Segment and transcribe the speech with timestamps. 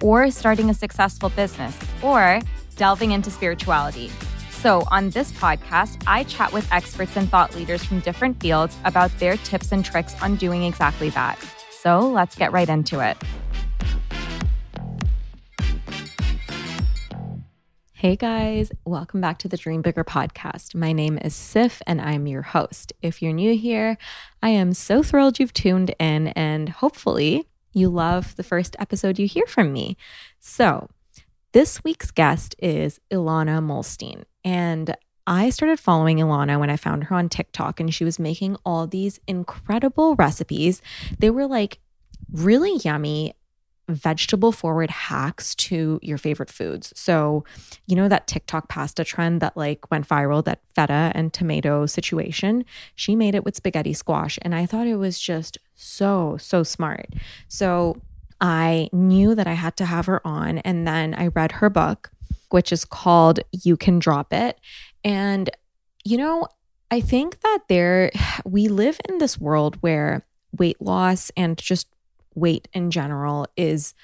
[0.00, 2.40] or starting a successful business, or
[2.76, 4.10] delving into spirituality.
[4.50, 9.10] So, on this podcast, I chat with experts and thought leaders from different fields about
[9.18, 11.38] their tips and tricks on doing exactly that.
[11.70, 13.16] So, let's get right into it.
[18.00, 20.74] Hey guys, welcome back to the Dream Bigger podcast.
[20.74, 22.94] My name is Sif and I'm your host.
[23.02, 23.98] If you're new here,
[24.42, 29.26] I am so thrilled you've tuned in and hopefully you love the first episode you
[29.26, 29.96] hear from me.
[30.38, 30.88] So,
[31.52, 34.22] this week's guest is Ilana Muhlstein.
[34.44, 34.94] And
[35.26, 38.86] I started following Ilana when I found her on TikTok, and she was making all
[38.86, 40.80] these incredible recipes.
[41.18, 41.78] They were like
[42.32, 43.34] really yummy
[43.94, 46.92] vegetable forward hacks to your favorite foods.
[46.96, 47.44] So,
[47.86, 52.64] you know, that TikTok pasta trend that like went viral, that feta and tomato situation,
[52.94, 54.38] she made it with spaghetti squash.
[54.42, 57.08] And I thought it was just so, so smart.
[57.48, 58.00] So
[58.40, 60.58] I knew that I had to have her on.
[60.58, 62.10] And then I read her book,
[62.50, 64.58] which is called You Can Drop It.
[65.04, 65.50] And,
[66.04, 66.48] you know,
[66.90, 68.10] I think that there,
[68.44, 70.26] we live in this world where
[70.56, 71.86] weight loss and just
[72.40, 73.94] weight in general is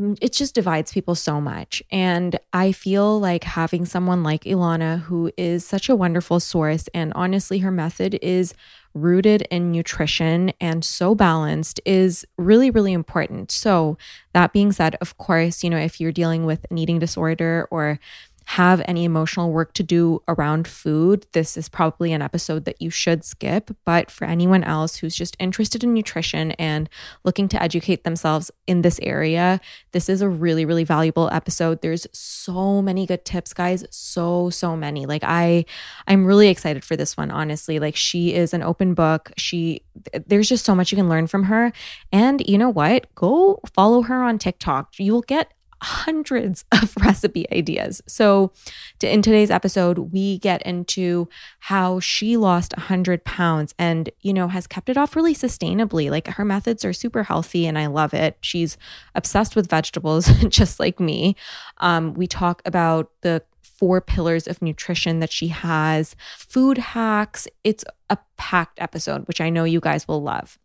[0.00, 1.82] mm, it just divides people so much.
[1.90, 7.12] And I feel like having someone like Ilana, who is such a wonderful source, and
[7.14, 8.54] honestly, her method is
[8.94, 13.50] rooted in nutrition and so balanced, is really, really important.
[13.50, 13.96] So,
[14.34, 17.98] that being said, of course, you know, if you're dealing with an eating disorder or
[18.46, 22.90] have any emotional work to do around food, this is probably an episode that you
[22.90, 23.70] should skip.
[23.84, 26.88] But for anyone else who's just interested in nutrition and
[27.24, 29.60] looking to educate themselves in this area,
[29.92, 31.82] this is a really, really valuable episode.
[31.82, 33.84] There's so many good tips, guys.
[33.90, 35.06] So, so many.
[35.06, 35.64] Like I
[36.06, 37.78] I'm really excited for this one, honestly.
[37.78, 39.32] Like she is an open book.
[39.36, 39.82] She
[40.26, 41.72] there's just so much you can learn from her.
[42.12, 43.12] And you know what?
[43.14, 44.98] Go follow her on TikTok.
[44.98, 45.52] You'll get
[45.82, 48.02] hundreds of recipe ideas.
[48.06, 48.52] So,
[49.00, 51.28] to, in today's episode, we get into
[51.60, 56.10] how she lost 100 pounds and, you know, has kept it off really sustainably.
[56.10, 58.38] Like her methods are super healthy and I love it.
[58.40, 58.78] She's
[59.14, 61.36] obsessed with vegetables, just like me.
[61.78, 63.42] Um, we talk about the
[63.82, 67.48] four pillars of nutrition that she has, food hacks.
[67.64, 70.56] It's a packed episode, which I know you guys will love.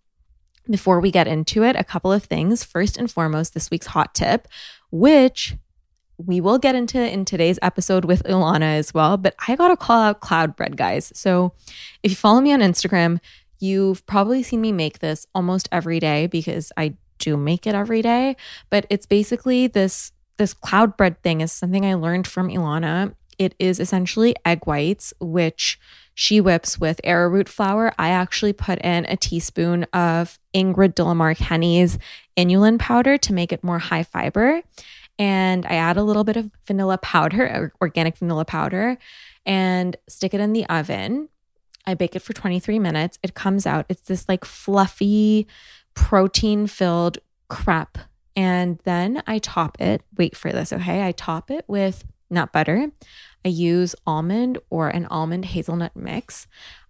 [0.70, 2.64] Before we get into it, a couple of things.
[2.64, 4.48] First and foremost, this week's hot tip,
[4.92, 5.56] which
[6.18, 9.18] we will get into in today's episode with Ilana as well.
[9.18, 11.12] But I got to call out cloud bread, guys.
[11.16, 11.54] So
[12.04, 13.20] if you follow me on Instagram,
[13.60, 18.02] you've probably seen me make this almost every day because I do make it every
[18.02, 18.36] day.
[18.70, 23.16] But it's basically this this cloud bread thing is something I learned from Ilana.
[23.40, 25.80] It is essentially egg whites, which
[26.20, 27.94] she whips with arrowroot flour.
[28.00, 32.00] I actually put in a teaspoon of Ingrid DeLaMarque Henny's
[32.36, 34.64] inulin powder to make it more high fiber.
[35.20, 38.98] And I add a little bit of vanilla powder, organic vanilla powder,
[39.46, 41.30] and stick it in the oven.
[41.86, 43.20] I bake it for 23 minutes.
[43.22, 43.86] It comes out.
[43.88, 45.46] It's this like fluffy,
[45.94, 48.00] protein filled crepe.
[48.36, 50.02] And then I top it.
[50.18, 51.06] Wait for this, okay?
[51.06, 52.92] I top it with nut butter.
[53.46, 56.48] I use almond or an almond hazelnut mix.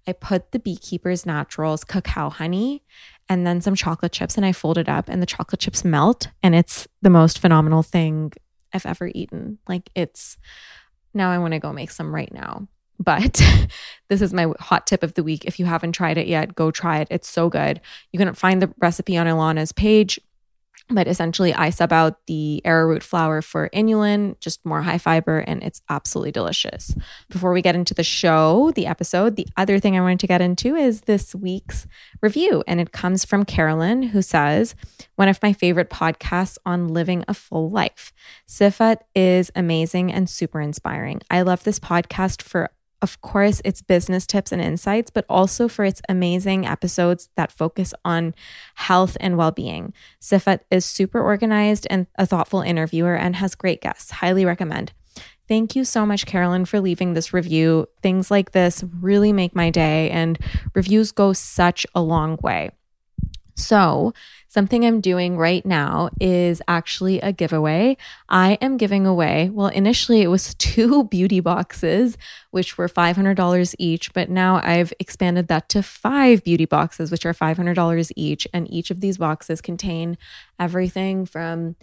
[0.08, 2.84] I put the Beekeeper's Naturals cacao honey
[3.30, 6.30] and then some chocolate chips and I fold it up and the chocolate chips melt
[6.42, 8.32] and it's the most phenomenal thing
[8.74, 9.60] I've ever eaten.
[9.68, 10.38] Like it's
[11.14, 12.68] now I want to go make some right now.
[13.00, 13.42] But
[14.08, 15.46] this is my hot tip of the week.
[15.46, 17.08] If you haven't tried it yet, go try it.
[17.12, 17.82] It's so good.
[18.12, 20.20] You can find the recipe on Ilana's page
[20.90, 25.62] but essentially, I sub out the arrowroot flour for inulin, just more high fiber, and
[25.62, 26.96] it's absolutely delicious.
[27.30, 30.42] Before we get into the show, the episode, the other thing I wanted to get
[30.42, 31.88] into is this week's
[32.22, 32.64] review.
[32.68, 34.76] And it comes from Carolyn, who says,
[35.16, 38.14] One of my favorite podcasts on living a full life.
[38.48, 41.22] Sifat is amazing and super inspiring.
[41.30, 45.86] I love this podcast for of course, its business tips and insights, but also for
[45.86, 48.34] its amazing episodes that focus on
[48.76, 49.94] health and well being.
[50.22, 54.12] Sifat is super organized and a thoughtful interviewer and has great guests.
[54.12, 54.94] Highly recommend.
[55.48, 57.88] Thank you so much, Carolyn, for leaving this review.
[58.02, 60.38] Things like this really make my day, and
[60.76, 62.72] reviews go such a long way.
[63.58, 64.14] So,
[64.48, 67.98] something I'm doing right now is actually a giveaway.
[68.30, 72.18] I am giving away, well, initially it was two beauty boxes,
[72.52, 77.34] which were $500 each, but now I've expanded that to five beauty boxes, which are
[77.34, 78.48] $500 each.
[78.54, 80.18] And each of these boxes contain
[80.60, 81.76] everything from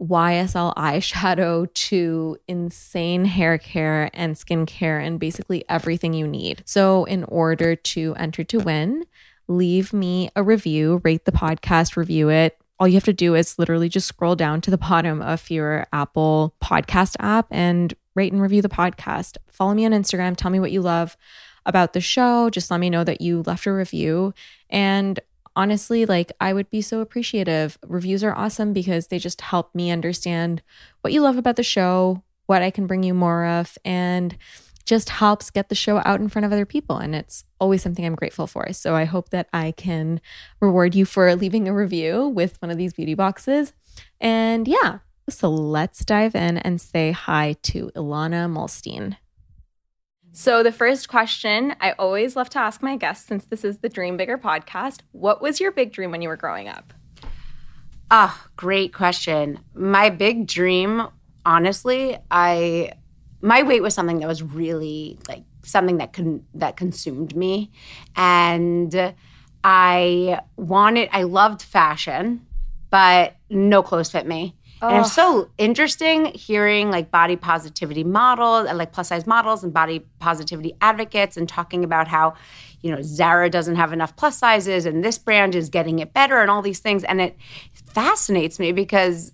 [0.00, 6.62] YSL eyeshadow to insane hair care and skincare and basically everything you need.
[6.66, 9.06] So, in order to enter to win,
[9.48, 12.58] leave me a review, rate the podcast, review it.
[12.78, 15.86] All you have to do is literally just scroll down to the bottom of your
[15.92, 19.36] Apple podcast app and rate and review the podcast.
[19.50, 20.36] Follow me on Instagram.
[20.36, 21.16] Tell me what you love
[21.64, 22.50] about the show.
[22.50, 24.34] Just let me know that you left a review.
[24.68, 25.18] And
[25.54, 27.78] honestly, like I would be so appreciative.
[27.86, 30.62] Reviews are awesome because they just help me understand
[31.00, 34.36] what you love about the show, what I can bring you more of, and
[34.86, 36.96] just helps get the show out in front of other people.
[36.96, 38.72] And it's always something I'm grateful for.
[38.72, 40.20] So I hope that I can
[40.60, 43.72] reward you for leaving a review with one of these beauty boxes.
[44.20, 49.16] And yeah, so let's dive in and say hi to Ilana Muhlstein.
[50.32, 53.88] So, the first question I always love to ask my guests, since this is the
[53.88, 56.92] Dream Bigger podcast, what was your big dream when you were growing up?
[58.10, 59.60] Ah, oh, great question.
[59.72, 61.08] My big dream,
[61.46, 62.92] honestly, I
[63.46, 67.70] my weight was something that was really like something that con- that consumed me.
[68.16, 69.14] And
[69.64, 72.46] i wanted i loved fashion
[72.90, 74.54] but no clothes fit me.
[74.82, 74.88] Oh.
[74.88, 79.72] and it's so interesting hearing like body positivity models and like plus size models and
[79.72, 82.34] body positivity advocates and talking about how
[82.82, 86.40] you know zara doesn't have enough plus sizes and this brand is getting it better
[86.42, 87.02] and all these things.
[87.04, 87.36] And it
[87.72, 89.32] fascinates me because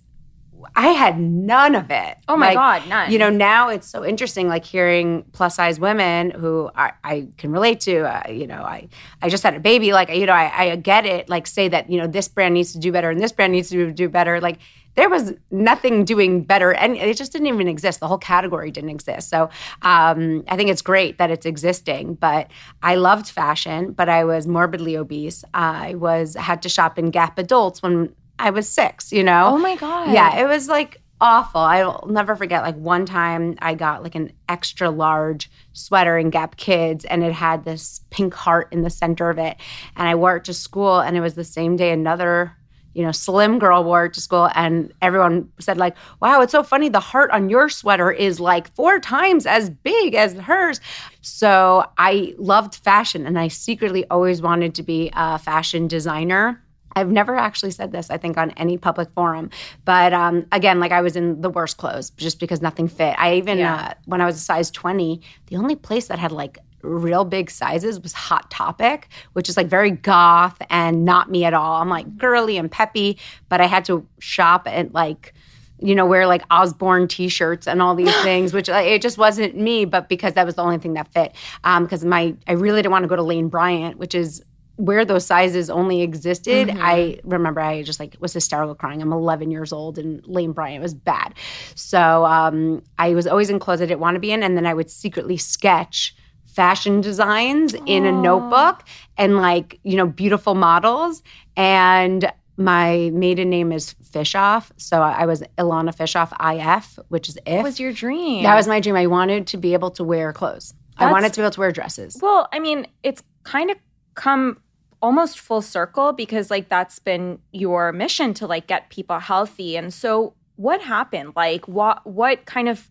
[0.75, 2.17] I had none of it.
[2.27, 3.11] Oh my like, God, none.
[3.11, 7.51] You know, now it's so interesting, like hearing plus size women who I, I can
[7.51, 8.01] relate to.
[8.01, 8.87] Uh, you know, I
[9.21, 9.93] I just had a baby.
[9.93, 11.29] Like, you know, I, I get it.
[11.29, 13.69] Like, say that you know this brand needs to do better and this brand needs
[13.69, 14.39] to do better.
[14.41, 14.59] Like,
[14.95, 17.99] there was nothing doing better, and it just didn't even exist.
[17.99, 19.29] The whole category didn't exist.
[19.29, 19.49] So
[19.81, 22.15] um, I think it's great that it's existing.
[22.15, 22.49] But
[22.81, 25.43] I loved fashion, but I was morbidly obese.
[25.53, 29.47] I was had to shop in Gap Adults when I was six, you know?
[29.47, 30.13] Oh my God.
[30.13, 31.61] Yeah, it was like awful.
[31.61, 36.57] I'll never forget like one time I got like an extra large sweater in Gap
[36.57, 39.57] Kids and it had this pink heart in the center of it.
[39.95, 42.55] And I wore it to school and it was the same day another
[42.93, 46.63] you know, slim girl wore it to school, and everyone said, like, wow, it's so
[46.63, 46.89] funny.
[46.89, 50.79] The heart on your sweater is like four times as big as hers.
[51.21, 56.62] So I loved fashion, and I secretly always wanted to be a fashion designer.
[56.95, 59.49] I've never actually said this, I think, on any public forum.
[59.85, 63.15] But um, again, like I was in the worst clothes just because nothing fit.
[63.17, 63.75] I even, yeah.
[63.75, 67.49] uh, when I was a size 20, the only place that had like real big
[67.49, 71.81] sizes was Hot Topic, which is like very goth and not me at all.
[71.81, 73.17] I'm like girly and peppy,
[73.49, 75.33] but I had to shop at like,
[75.79, 79.55] you know, wear like Osbourne t-shirts and all these things, which like, it just wasn't
[79.55, 81.33] me, but because that was the only thing that fit.
[81.63, 84.43] Because um, my, I really didn't want to go to Lane Bryant, which is
[84.75, 86.81] where those sizes only existed, mm-hmm.
[86.81, 89.01] I remember I just like was hysterical crying.
[89.01, 91.35] I'm 11 years old and Lane Bryant was bad.
[91.75, 94.41] So um, I was always in clothes I didn't want to be in.
[94.41, 96.15] And then I would secretly sketch
[96.45, 97.87] fashion designs Aww.
[97.87, 98.83] in a notebook
[99.17, 101.21] and like, you know, beautiful models.
[101.55, 104.71] And my maiden name is Fishoff.
[104.77, 107.57] So I was Ilana Fishoff IF, which is if.
[107.57, 108.43] What was your dream?
[108.43, 108.95] That was my dream.
[108.95, 110.73] I wanted to be able to wear clothes.
[110.99, 112.17] That's, I wanted to be able to wear dresses.
[112.21, 113.77] Well, I mean, it's kind of
[114.15, 114.61] come
[115.03, 119.93] almost full circle because like that's been your mission to like get people healthy and
[119.93, 122.89] so what happened like what what kind of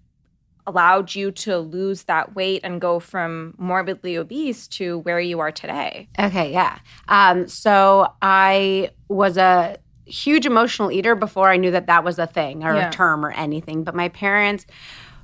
[0.67, 5.51] allowed you to lose that weight and go from morbidly obese to where you are
[5.51, 6.09] today?
[6.19, 6.79] Okay, yeah.
[7.09, 9.77] Um, so I was a
[10.07, 12.89] huge emotional eater before I knew that that was a thing or Yeah.
[12.89, 13.83] a term or anything.
[13.83, 14.67] But my parents,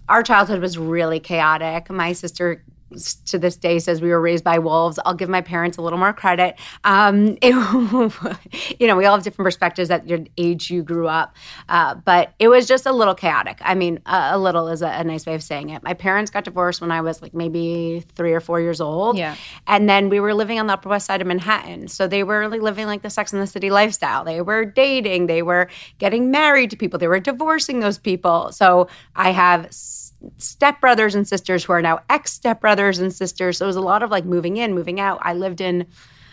[0.08, 1.88] our childhood was really chaotic.
[1.88, 2.64] My sister
[3.26, 4.98] to this day says we were raised by wolves.
[5.04, 6.58] I'll give my parents a little more credit.
[6.84, 11.34] Um, it, you know, we all have different perspectives at your age you grew up,
[11.68, 13.58] uh, but it was just a little chaotic.
[13.60, 15.82] I mean, a, a little is a, a nice way of saying it.
[15.82, 19.18] My parents got divorced when I was like maybe three or four years old.
[19.18, 19.36] Yeah.
[19.66, 21.88] And then we were living on the Upper West Side of Manhattan.
[21.88, 24.24] So they were like living like the Sex and the City lifestyle.
[24.24, 25.68] They were dating, they were
[25.98, 28.52] getting married to people, they were divorcing those people.
[28.52, 29.68] So I have
[30.38, 33.58] stepbrothers and sisters who are now ex stepbrothers and sisters.
[33.58, 35.18] So it was a lot of like moving in, moving out.
[35.22, 35.86] I lived in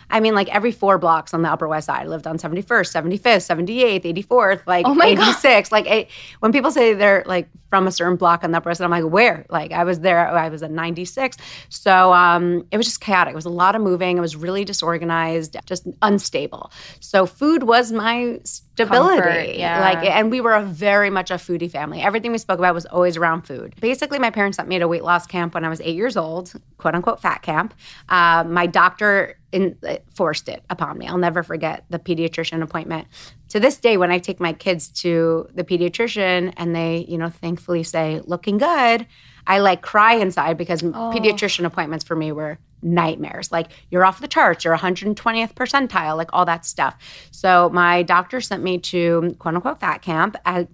[0.08, 2.02] I mean, like every four blocks on the Upper West Side.
[2.02, 5.30] I lived on 71st, 75th, 78th, 84th, like Oh my God.
[5.30, 5.72] 86.
[5.72, 6.08] Like it,
[6.40, 8.90] when people say they're like from a certain block on the Upper West Side, I'm
[8.90, 9.44] like, where?
[9.50, 11.36] Like I was there, I was at 96.
[11.70, 13.32] So um, it was just chaotic.
[13.32, 14.16] It was a lot of moving.
[14.16, 16.70] It was really disorganized, just unstable.
[17.00, 18.40] So food was my
[18.76, 19.22] stability.
[19.22, 19.80] Comfort, yeah.
[19.80, 22.02] Like, and we were a very much a foodie family.
[22.02, 23.74] Everything we spoke about was always around food.
[23.80, 26.52] Basically, my parents sent me to weight loss camp when I was eight years old,
[26.78, 27.74] quote unquote fat camp.
[28.08, 31.06] Uh, my doctor in, uh, forced it upon me.
[31.08, 33.08] I'll never forget the pediatrician appointment.
[33.50, 37.30] To this day, when I take my kids to the pediatrician and they, you know,
[37.30, 39.06] thankfully say, looking good,
[39.46, 41.12] I like cry inside because oh.
[41.14, 43.50] pediatrician appointments for me were nightmares.
[43.52, 46.96] Like you're off the charts, you're 120th percentile, like all that stuff.
[47.30, 50.66] So my doctor sent me to quote unquote fat camp as,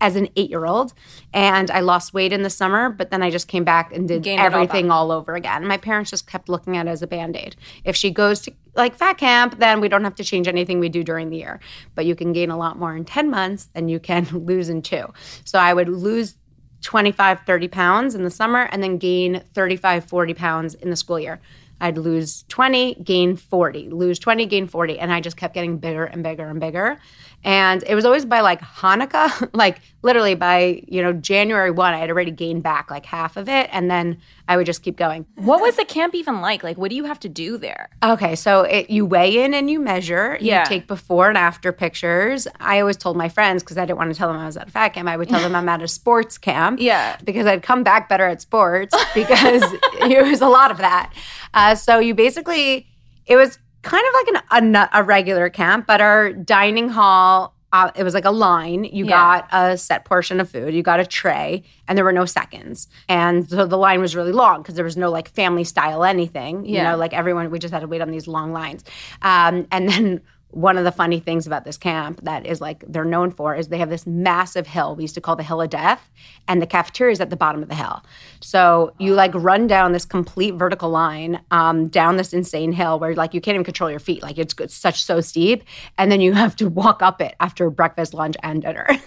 [0.00, 0.92] as an eight year old.
[1.32, 4.22] And I lost weight in the summer, but then I just came back and did
[4.22, 5.66] Gained it all everything all, over again.
[5.66, 7.56] My parents just kept looking at it as a band aid.
[7.84, 10.88] If she goes to like fat camp, then we don't have to change anything we
[10.88, 11.60] do during the year.
[11.94, 14.82] But you can gain a lot more in 10 months than you can lose in
[14.82, 15.06] two.
[15.44, 16.34] So I would lose
[16.82, 21.18] 25, 30 pounds in the summer and then gain 35, 40 pounds in the school
[21.18, 21.40] year.
[21.80, 24.98] I'd lose 20, gain 40, lose 20, gain 40.
[24.98, 26.98] And I just kept getting bigger and bigger and bigger.
[27.44, 31.98] And it was always by like Hanukkah, like literally by, you know, January 1, I
[31.98, 33.68] had already gained back like half of it.
[33.72, 34.18] And then
[34.48, 35.26] I would just keep going.
[35.34, 36.64] What was the camp even like?
[36.64, 37.90] Like, what do you have to do there?
[38.02, 40.38] Okay, so it, you weigh in and you measure.
[40.40, 40.60] Yeah.
[40.60, 42.48] You take before and after pictures.
[42.58, 44.68] I always told my friends because I didn't want to tell them I was at
[44.68, 45.06] a fat camp.
[45.06, 46.80] I would tell them I'm at a sports camp.
[46.88, 47.18] Yeah.
[47.22, 49.62] Because I'd come back better at sports because
[50.00, 51.12] it was a lot of that.
[51.52, 52.86] Uh, so you basically,
[53.26, 57.54] it was kind of like an, a, a regular camp, but our dining hall.
[57.72, 58.84] Uh, it was like a line.
[58.84, 59.10] You Yeah.
[59.42, 60.72] got a set portion of food.
[60.72, 62.88] You got a tray, and there were no seconds.
[63.08, 66.64] And so the line was really long because there was no like family style anything.
[66.64, 68.84] You know, like everyone, we just had to wait on these long lines.
[69.22, 73.04] Um, and then one of the funny things about this camp that is like they're
[73.04, 75.68] known for is they have this massive hill we used to call the hill of
[75.68, 76.10] death
[76.46, 78.02] and the cafeteria is at the bottom of the hill.
[78.40, 83.14] So you like run down this complete vertical line um, down this insane hill where
[83.14, 84.22] like you can't even control your feet.
[84.22, 85.64] Like it's, it's such so steep
[85.98, 88.88] and then you have to walk up it after breakfast lunch and dinner.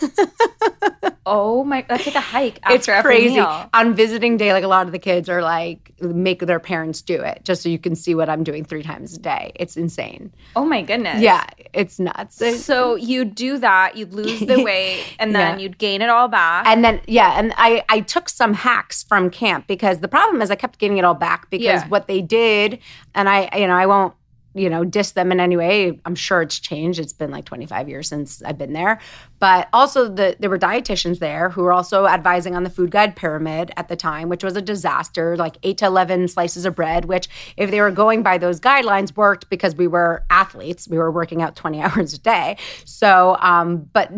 [1.23, 3.39] Oh my, that's like a hike it's crazy.
[3.39, 7.21] on visiting day like a lot of the kids are like make their parents do
[7.21, 9.51] it just so you can see what i'm doing three times a day.
[9.55, 10.33] It's insane.
[10.55, 11.21] Oh my goodness.
[11.21, 11.30] yeah
[11.73, 15.63] it's nuts So you do that, you'd lose the weight, and then Yeah.
[15.63, 16.65] you'd gain it all back.
[16.67, 20.51] and then yeah and i i took some hacks from camp because the problem is
[20.51, 21.87] i kept getting it all back because Yeah.
[21.87, 22.79] what they did
[23.15, 24.13] and i you know i won't
[24.53, 25.99] you know diss them in any way.
[26.05, 26.99] I'm sure it's changed.
[26.99, 28.99] It's been like 25 years since i've been there.
[29.39, 33.15] But also the there were dietitians there who were also advising on the food guide
[33.15, 37.05] pyramid at the time which was a disaster like 8 to 11 slices of bread
[37.05, 40.87] which if they were going by those guidelines worked because we were athletes.
[40.87, 42.57] We were working out 20 hours a day.
[42.85, 44.11] So um but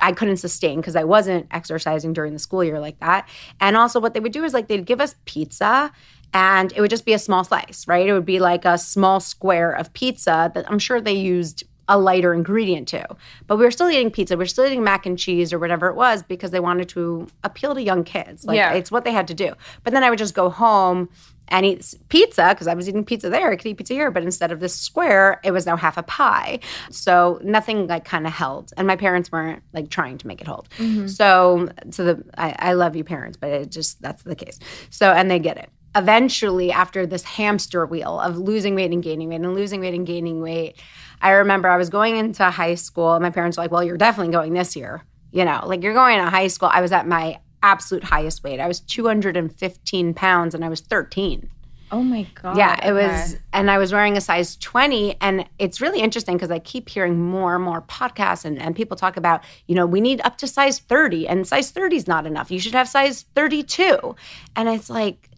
[0.00, 3.28] i couldn't sustain because i wasn't exercising during the school year like that.
[3.60, 5.92] And also what they would do is like they'd give us pizza
[6.32, 8.06] and it would just be a small slice, right?
[8.08, 11.98] It would be like a small square of pizza that I'm sure they used a
[11.98, 13.06] lighter ingredient to.
[13.46, 14.36] But we were still eating pizza.
[14.36, 17.26] We were still eating mac and cheese or whatever it was because they wanted to
[17.44, 18.44] appeal to young kids.
[18.44, 18.72] Like Yeah.
[18.72, 19.52] it's what they had to do.
[19.82, 21.08] But then I would just go home
[21.48, 23.50] and eat pizza because I was eating pizza there.
[23.50, 26.02] I could eat pizza here, but instead of this square, it was now half a
[26.04, 26.60] pie.
[26.90, 28.72] So nothing like kind of held.
[28.76, 30.68] And my parents weren't like trying to make it hold.
[30.78, 31.08] Mm-hmm.
[31.08, 34.60] So so the I, I love you parents, but it just that's the case.
[34.88, 39.28] So and they get it eventually after this hamster wheel of losing weight and gaining
[39.28, 40.76] weight and losing weight and gaining weight
[41.20, 43.98] i remember i was going into high school and my parents were like well you're
[43.98, 47.06] definitely going this year you know like you're going to high school i was at
[47.06, 51.50] my absolute highest weight i was 215 pounds and i was 13
[51.92, 52.56] Oh my god.
[52.56, 55.16] Yeah, it was, and I was wearing a size 20.
[55.20, 58.96] And it's really interesting because I keep hearing more and more podcasts and, and people
[58.96, 62.26] talk about, you know, we need up to size 30, and size 30 is not
[62.26, 62.50] enough.
[62.50, 64.16] You should have size 32.
[64.56, 65.28] And it's like,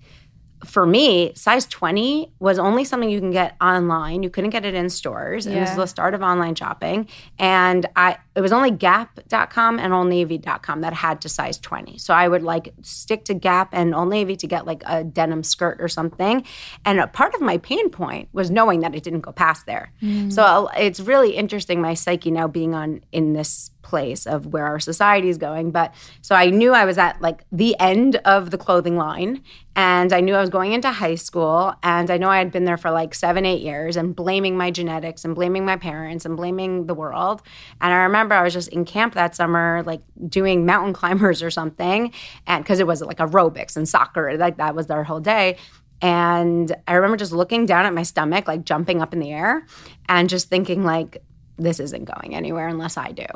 [0.64, 4.22] for me, size 20 was only something you can get online.
[4.22, 5.46] You couldn't get it in stores.
[5.46, 5.76] It was Yeah.
[5.76, 7.08] the start of online shopping.
[7.38, 11.98] And I it was only gap.com and Old Navy.com that had to size 20.
[11.98, 15.44] So I would like stick to Gap and Old Navy to get like a denim
[15.44, 16.44] skirt or something.
[16.84, 19.92] And a part of my pain point was knowing that it didn't go past there.
[20.02, 20.32] Mm.
[20.32, 24.66] So uh, it's really interesting my psyche now being on in this place of where
[24.66, 25.70] our society is going.
[25.70, 29.42] But so I knew I was at like the end of the clothing line
[29.76, 32.64] and I knew I was going into high school and I know I had been
[32.64, 36.36] there for like seven, eight years and blaming my genetics and blaming my parents and
[36.36, 37.42] blaming the world.
[37.80, 41.50] And I remember I was just in camp that summer, like doing mountain climbers or
[41.50, 42.12] something.
[42.46, 45.56] And because it was like aerobics and soccer, like that was their whole day.
[46.00, 49.66] And I remember just looking down at my stomach, like jumping up in the air
[50.08, 51.22] and just thinking like,
[51.56, 53.26] this isn't going anywhere unless I do.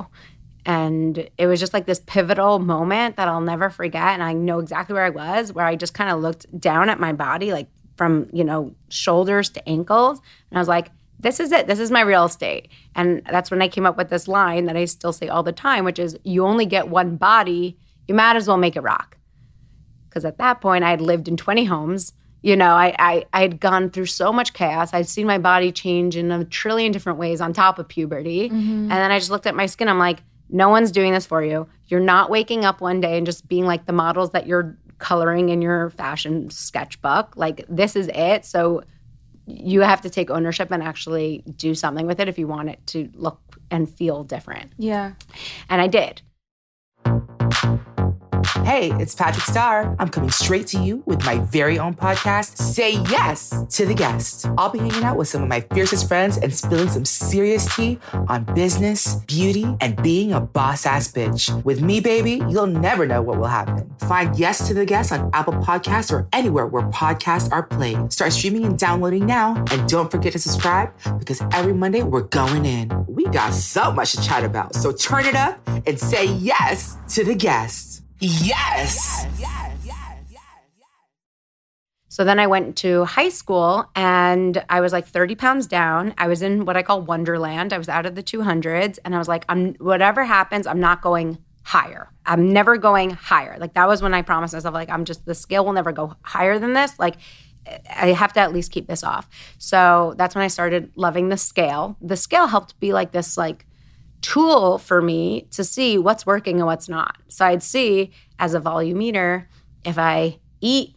[0.68, 4.10] And it was just like this pivotal moment that I'll never forget.
[4.10, 7.00] And I know exactly where I was, where I just kind of looked down at
[7.00, 10.20] my body, like from, you know, shoulders to ankles.
[10.50, 11.68] And I was like, this is it.
[11.68, 12.68] This is my real estate.
[12.94, 15.52] And that's when I came up with this line that I still say all the
[15.52, 19.16] time, which is you only get one body, you might as well make it rock.
[20.10, 22.12] Because at that point, I had lived in 20 homes.
[22.42, 24.92] You know, I, I, I had gone through so much chaos.
[24.92, 28.50] I'd seen my body change in a trillion different ways on top of puberty.
[28.50, 28.82] Mm-hmm.
[28.82, 29.88] And then I just looked at my skin.
[29.88, 31.68] I'm like, no one's doing this for you.
[31.86, 35.48] You're not waking up one day and just being like the models that you're coloring
[35.48, 37.36] in your fashion sketchbook.
[37.36, 38.44] Like, this is it.
[38.44, 38.82] So
[39.46, 42.86] you have to take ownership and actually do something with it if you want it
[42.88, 43.40] to look
[43.70, 44.72] and feel different.
[44.76, 45.12] Yeah.
[45.68, 46.22] And I did.
[48.68, 49.96] Hey, it's Patrick Starr.
[49.98, 54.44] I'm coming straight to you with my very own podcast, Say Yes to the Guest.
[54.58, 57.98] I'll be hanging out with some of my fiercest friends and spilling some serious tea
[58.12, 61.64] on business, beauty, and being a boss ass bitch.
[61.64, 63.90] With me, baby, you'll never know what will happen.
[64.00, 68.12] Find Yes to the Guest on Apple Podcasts or anywhere where podcasts are played.
[68.12, 69.64] Start streaming and downloading now.
[69.70, 73.06] And don't forget to subscribe because every Monday we're going in.
[73.08, 74.74] We got so much to chat about.
[74.74, 77.97] So turn it up and say yes to the guest.
[78.20, 79.26] Yes.
[82.08, 86.14] So then I went to high school and I was like 30 pounds down.
[86.18, 87.72] I was in what I call Wonderland.
[87.72, 91.00] I was out of the 200s and I was like, I'm whatever happens, I'm not
[91.00, 92.10] going higher.
[92.26, 93.56] I'm never going higher.
[93.60, 96.16] Like that was when I promised myself, like, I'm just, the scale will never go
[96.22, 96.98] higher than this.
[96.98, 97.18] Like,
[97.94, 99.28] I have to at least keep this off.
[99.58, 101.96] So that's when I started loving the scale.
[102.00, 103.66] The scale helped be like this, like,
[104.20, 107.16] tool for me to see what's working and what's not.
[107.28, 109.48] So I'd see as a volume eater
[109.84, 110.94] if I eat,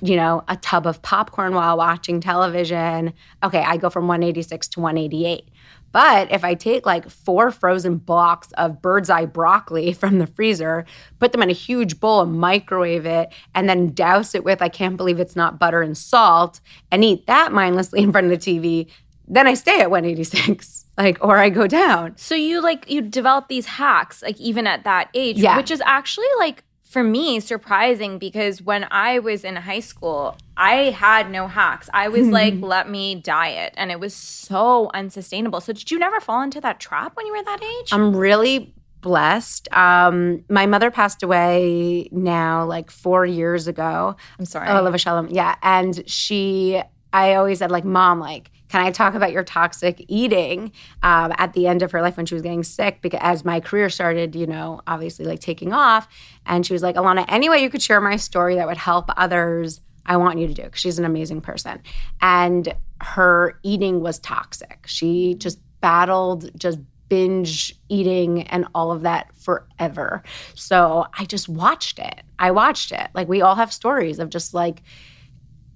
[0.00, 4.80] you know, a tub of popcorn while watching television, okay, I go from 186 to
[4.80, 5.48] 188.
[5.94, 10.84] But if I take like four frozen blocks of Birds Eye broccoli from the freezer,
[11.20, 14.68] put them in a huge bowl and microwave it, and then douse it with, I
[14.68, 16.60] can't believe it's not butter and salt,
[16.90, 18.90] and eat that mindlessly in front of the TV,
[19.26, 22.16] then I stay at 186, like, or I go down.
[22.16, 25.56] So you like you develop these hacks like even at that age, Yeah.
[25.56, 30.90] which is actually like for me surprising because when I was in high school, I
[30.90, 31.90] had no hacks.
[31.92, 35.60] I was like, let me diet, and it was so unsustainable.
[35.60, 37.88] So did you never fall into that trap when you were that age?
[37.92, 39.68] I'm really blessed.
[39.72, 44.16] Um, my mother passed away now like four years ago.
[44.38, 44.68] I'm sorry.
[44.68, 45.28] Oh, Olivia Shalom.
[45.28, 45.56] Yeah.
[45.62, 46.80] And she,
[47.12, 50.72] I always said, like, mom, like, can I talk about your toxic eating
[51.04, 52.98] um, at the end of her life when she was getting sick?
[53.02, 56.08] Because as my career started, you know, obviously like taking off.
[56.44, 59.10] And she was like, Alana, any way you could share my story that would help
[59.16, 61.80] others, I want you to do because she's an amazing person.
[62.20, 64.80] And her eating was toxic.
[64.86, 70.24] She just battled just binge eating and all of that forever.
[70.56, 72.22] So I just watched it.
[72.40, 73.08] I watched it.
[73.14, 74.82] Like we all have stories of just like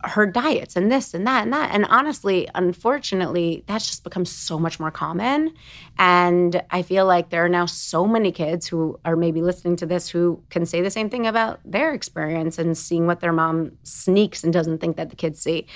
[0.04, 1.74] her diets and this and that and that.
[1.74, 5.54] And honestly, unfortunately, that's just become so much more common.
[5.98, 9.86] And I feel like there are now so many kids who are maybe listening to
[9.86, 13.72] this who can say the same thing about their experience and seeing what their mom
[13.82, 15.66] sneaks and doesn't think that the kids see.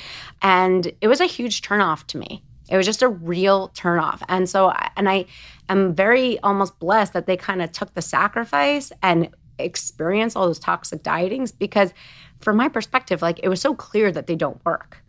[0.40, 2.42] And it was a huge turnoff to me.
[2.70, 4.22] It was just a real turnoff.
[4.28, 5.26] And so, and I
[5.68, 10.58] am very almost blessed that they kind of took the sacrifice and experienced all those
[10.58, 11.92] toxic dietings because,
[12.40, 15.02] from my perspective, like it was so clear that they don't work.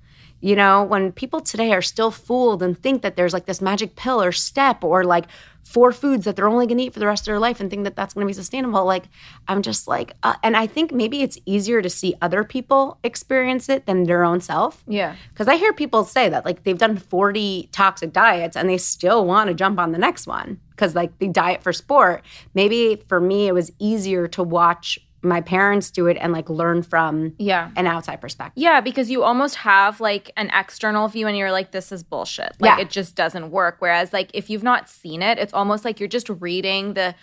[0.44, 3.96] You know, when people today are still fooled and think that there's like this magic
[3.96, 5.26] pill or step or like
[5.64, 7.70] four foods that they're only going to eat for the rest of their life and
[7.70, 9.06] think that that's going to be sustainable, like
[9.48, 13.70] I'm just like, uh, and I think maybe it's easier to see other people experience
[13.70, 14.84] it than their own self.
[14.86, 15.16] Yeah.
[15.30, 19.26] Because I hear people say that like they've done 40 toxic diets and they still
[19.26, 22.24] want to jump on the next one because like the diet for sport.
[22.54, 26.84] Maybe for me, it was easier to watch my parents do it and like learn
[26.84, 27.70] from Yeah.
[27.78, 28.62] an outside perspective.
[28.62, 32.52] Yeah, because you almost have like an external view and you're like, this is bullshit.
[32.60, 32.82] Like Yeah.
[32.82, 33.78] it just doesn't work.
[33.80, 37.16] Whereas like if you've not seen it, it's almost like you're just reading the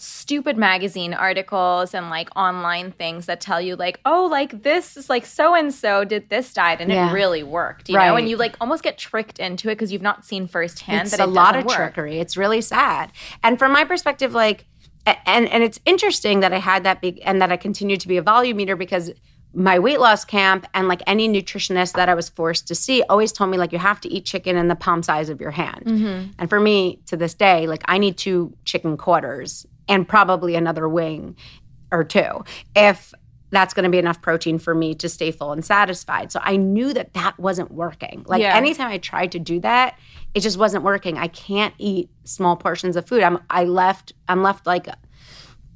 [0.00, 5.10] stupid magazine articles and like online things that tell you like, oh, like this is
[5.10, 7.10] like so and so did this diet and Yeah.
[7.10, 7.88] it really worked.
[7.88, 11.08] You know, and you like almost get tricked into it because you've not seen firsthand
[11.08, 11.74] it's that a lot of work.
[11.74, 12.20] trickery.
[12.20, 13.10] It's really sad.
[13.42, 14.66] And from my perspective, like,
[15.26, 18.18] and and it's interesting that I had that big and that I continued to be
[18.18, 19.10] a volume eater because
[19.54, 23.32] my weight loss camp and like any nutritionist that I was forced to see always
[23.32, 25.84] told me like you have to eat chicken in the palm size of your hand.
[25.86, 26.30] Mm-hmm.
[26.38, 30.88] And for me to this day, like I need two chicken quarters and probably another
[30.88, 31.36] wing
[31.90, 32.44] or two
[32.76, 33.14] if
[33.50, 36.30] that's going to be enough protein for me to stay full and satisfied.
[36.30, 38.24] So I knew that that wasn't working.
[38.28, 38.54] Like Yeah.
[38.54, 39.98] anytime I tried to do that,
[40.34, 41.16] it just wasn't working.
[41.16, 43.22] I can't eat small portions of food.
[43.22, 44.88] I'm I left I'm left like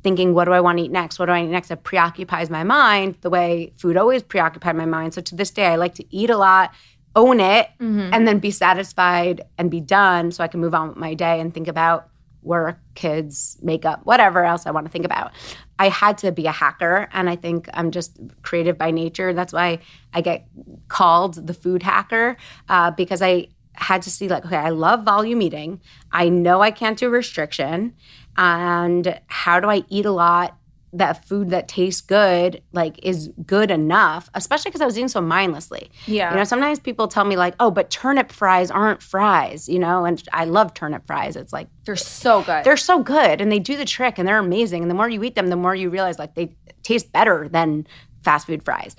[0.03, 1.19] thinking what do I want to eat next?
[1.19, 1.71] What do I eat next?
[1.71, 5.15] It preoccupies my mind the way food always preoccupied my mind.
[5.15, 6.73] So to this day I like to eat a lot,
[7.15, 7.69] own it,
[8.12, 11.41] and then be satisfied and be done so I can move on with my day
[11.41, 12.09] and think about
[12.43, 15.31] work, kids, makeup, whatever else I want to think about.
[15.79, 19.33] I had to be a hacker, and I think I'm just creative by nature.
[19.33, 19.79] That's why
[20.12, 20.47] I get
[20.88, 22.37] called the food hacker
[22.69, 25.81] uh, because I had to see like, okay, I love volume eating.
[26.11, 27.95] I know I can't do restriction,
[28.37, 30.57] and how do I eat a lot?
[30.95, 35.23] That food that tastes good, like, is good enough, especially because I was eating so
[35.23, 35.90] mindlessly.
[36.07, 36.31] Yeah.
[36.31, 40.05] You know, sometimes people tell me, like, oh, but turnip fries aren't fries, you know,
[40.05, 41.35] and I love turnip fries.
[41.35, 42.62] It's like, They're so good.
[42.64, 44.83] they're so good and they do the trick and they're amazing.
[44.83, 47.87] And the more you eat them, the more you realize like they taste better than
[48.23, 48.95] fast food fries.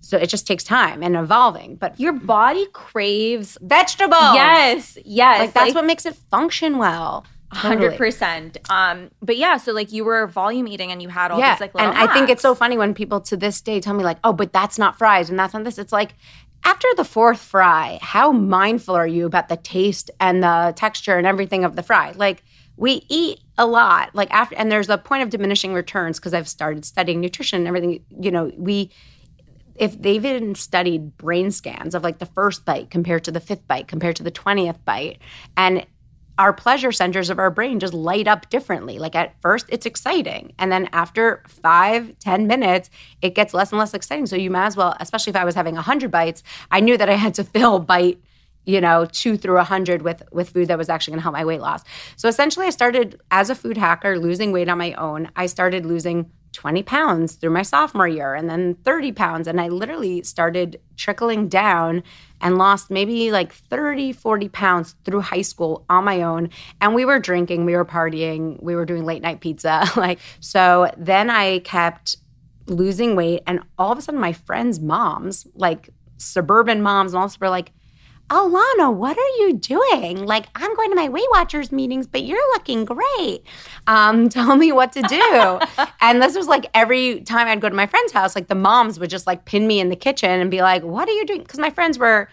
[0.00, 1.76] So it just takes time and evolving.
[1.76, 5.38] But Your body craves vegetables, Yes, yes.
[5.40, 7.24] like that's what makes it function well.
[7.52, 7.96] Hundred Totally.
[7.96, 8.58] percent.
[8.68, 11.60] Um, but yeah, so like you were volume eating and you had all Yeah, these
[11.60, 14.02] like little and I think it's so funny when people to this day tell me
[14.02, 16.14] like, "Oh, but that's not fries and that's not this." It's like
[16.64, 21.26] after the fourth fry, how mindful are you about the taste and the texture and
[21.26, 22.12] everything of the fry?
[22.16, 22.42] Like
[22.76, 26.48] we eat a lot, like after, and there's a point of diminishing returns because I've
[26.48, 28.04] started studying nutrition and everything.
[28.20, 28.90] You know, we
[29.76, 33.66] if they've even studied brain scans of like the first bite compared to the fifth
[33.68, 35.18] bite compared to the 20th bite
[35.56, 35.86] and
[36.38, 38.98] our pleasure centers of our brain just light up differently.
[38.98, 42.90] Like at first it's exciting and then after five ten minutes
[43.22, 44.26] it gets less and less exciting.
[44.26, 47.08] So you might as well especially if i was having 100 bites i knew that
[47.08, 48.20] i had to fill bite
[48.64, 51.32] you know two through a 100 with with food that was actually going to help
[51.32, 51.82] my weight loss.
[52.16, 55.30] So essentially i started as a food hacker losing weight on my own.
[55.36, 59.68] I started losing 20 pounds through my sophomore year and then 30 pounds and i
[59.68, 62.02] literally started trickling down
[62.40, 66.50] and lost maybe like 30 40 pounds through high school on my own.
[66.80, 70.90] And we were drinking we were partying we were doing late night pizza like so
[70.96, 72.16] then i kept
[72.68, 73.42] losing weight.
[73.46, 77.72] And all of a sudden my friends moms like suburban moms and also were like
[78.30, 82.22] oh lana what are you doing like i'm going to my weight watchers meetings but
[82.24, 83.42] you're looking great
[83.86, 85.60] um, tell me what to do
[86.00, 88.98] and this was like every time i'd go to my friend's house like the moms
[88.98, 91.40] would just like pin me in the kitchen and be like what are you doing
[91.40, 92.28] because my friends were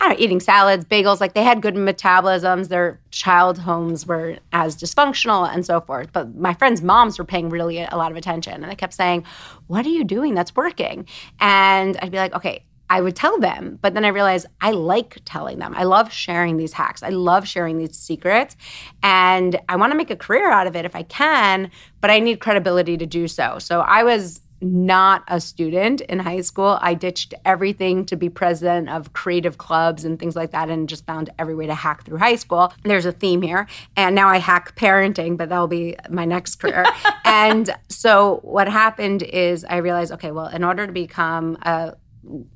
[0.00, 2.68] I don't know, eating salads, bagels, like they had good metabolisms.
[2.68, 6.12] Their child homes were as dysfunctional and so forth.
[6.12, 8.54] But my friends' moms were paying really a lot of attention.
[8.54, 9.24] And they kept saying,
[9.68, 11.06] What are you doing that's working?
[11.38, 13.78] And I'd be like, Okay, I would tell them.
[13.80, 15.74] But then I realized I like telling them.
[15.76, 17.02] I love sharing these hacks.
[17.02, 18.56] I love sharing these secrets.
[19.02, 21.70] And I want to make a career out of it if I can,
[22.00, 23.58] but I need credibility to do so.
[23.58, 26.78] So I was not a student in high school.
[26.80, 31.04] I ditched everything to be president of creative clubs and things like that and just
[31.06, 32.72] found every way to hack through high school.
[32.82, 33.66] There's a theme here.
[33.96, 36.86] And now I hack parenting, but that'll be my next career.
[37.24, 41.94] and so what happened is I realized, okay, well, in order to become a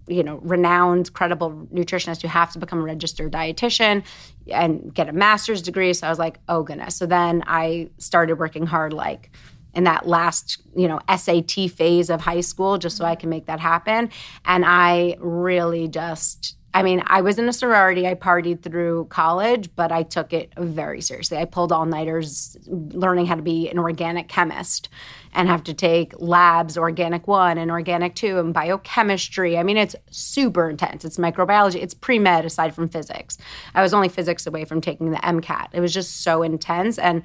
[0.06, 4.04] you know renowned credible nutritionist you have to become a registered dietitian
[4.52, 5.92] and get a master's degree.
[5.92, 6.96] So i was like oh goodness.
[6.96, 9.30] So then i started working hard like
[9.74, 13.46] in that last you know SAT phase of high school just so I can make
[13.46, 14.10] that happen.
[14.44, 18.06] And I really just I mean, I was in a sorority.
[18.06, 21.38] I partied through college, but I took it very seriously.
[21.38, 24.90] I pulled all nighters learning how to be an organic chemist
[25.32, 29.56] and have to take labs, organic one and organic two, and biochemistry.
[29.56, 31.04] I mean, it's super intense.
[31.06, 33.38] It's microbiology, it's pre med aside from physics.
[33.74, 35.68] I was only physics away from taking the MCAT.
[35.72, 36.98] It was just so intense.
[36.98, 37.22] And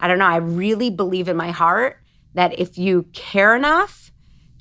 [0.00, 1.98] I don't know, I really believe in my heart
[2.34, 4.11] that if you care enough,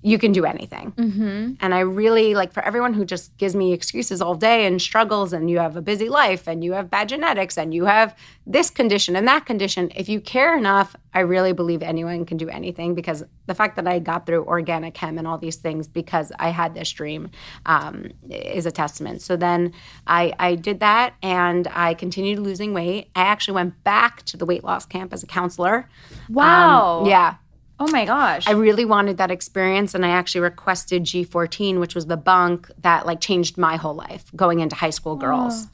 [0.03, 0.91] you can do anything.
[0.93, 1.53] Mm-hmm.
[1.59, 5.33] And I really like for everyone who just gives me excuses all day and struggles,
[5.33, 8.15] and you have a busy life, and you have bad genetics, and you have
[8.47, 9.91] this condition and that condition.
[9.95, 13.87] If you care enough, I really believe anyone can do anything because the fact that
[13.87, 17.29] I got through organic chem and all these things because I had this dream
[17.65, 19.21] um, is a testament.
[19.21, 19.73] So then
[20.07, 23.09] I, I did that and I continued losing weight.
[23.15, 25.89] I actually went back to the weight loss camp as a counselor.
[26.29, 27.01] Wow.
[27.01, 27.35] Um, yeah.
[27.81, 28.47] Oh my gosh.
[28.47, 33.07] I really wanted that experience and I actually requested G14 which was the bunk that
[33.07, 35.65] like changed my whole life going into high school girls.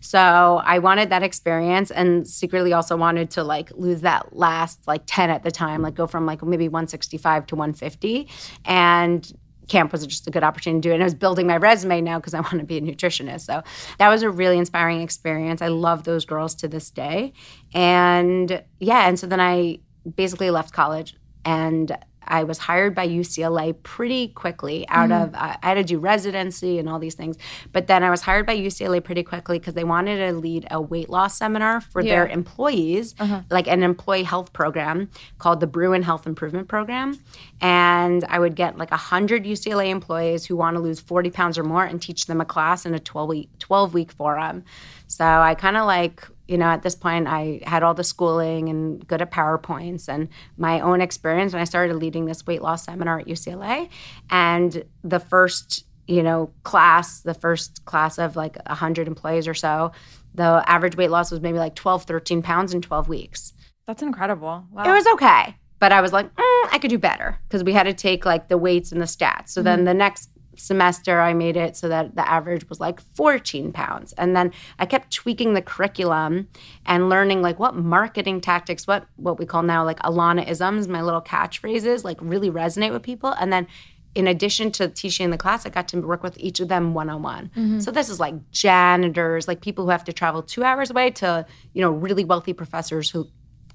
[0.00, 5.04] So I wanted that experience and secretly also wanted to like lose that last like
[5.06, 8.28] 10 at the time like go from like maybe 165 to 150
[8.66, 9.32] and
[9.66, 10.96] camp was just a good opportunity to do it.
[10.96, 13.46] And I was building my resume now because I want to be a nutritionist.
[13.46, 13.62] So
[13.96, 15.62] that was a really inspiring experience.
[15.62, 17.32] I love those girls to this day.
[17.72, 19.78] And yeah, and so then I
[20.14, 25.68] basically left college and I was hired by UCLA pretty quickly out of, uh, I
[25.68, 27.36] had to do residency and all these things.
[27.72, 30.80] But then I was hired by UCLA pretty quickly because they wanted to lead a
[30.80, 33.14] weight loss seminar for their employees,
[33.50, 37.18] like an employee health program called the Bruin Health Improvement Program.
[37.60, 41.62] And I would get like 100 UCLA employees who want to lose 40 pounds or
[41.64, 44.64] more and teach them a class in a 12 week, 12 week forum.
[45.08, 48.68] So I kind of like, you know, at this point, I had all the schooling
[48.68, 50.28] and good at PowerPoints and
[50.58, 53.88] my own experience when I started leading this weight loss seminar at UCLA.
[54.30, 59.92] And the first, you know, class, the first class of like 100 employees or so,
[60.34, 63.52] the average weight loss was maybe like 12, 13 pounds in 12 weeks.
[63.86, 64.66] That's incredible.
[64.70, 64.84] Wow.
[64.84, 65.56] It was okay.
[65.78, 68.48] But I was like, mm, I could do better because we had to take like
[68.48, 69.50] the weights and the stats.
[69.50, 73.72] So then the next semester, I made it so that the average was like 14
[73.72, 74.12] pounds.
[74.14, 76.48] And then I kept tweaking the curriculum
[76.86, 81.02] and learning like what marketing tactics, what what we call now like Alana isms, my
[81.02, 83.30] little catchphrases, like really resonate with people.
[83.30, 83.66] And then
[84.14, 87.10] in addition to teaching the class, I got to work with each of them one
[87.10, 87.80] on one.
[87.80, 91.44] So this is like janitors, like people who have to travel two hours away to,
[91.72, 93.26] you know, really wealthy professors who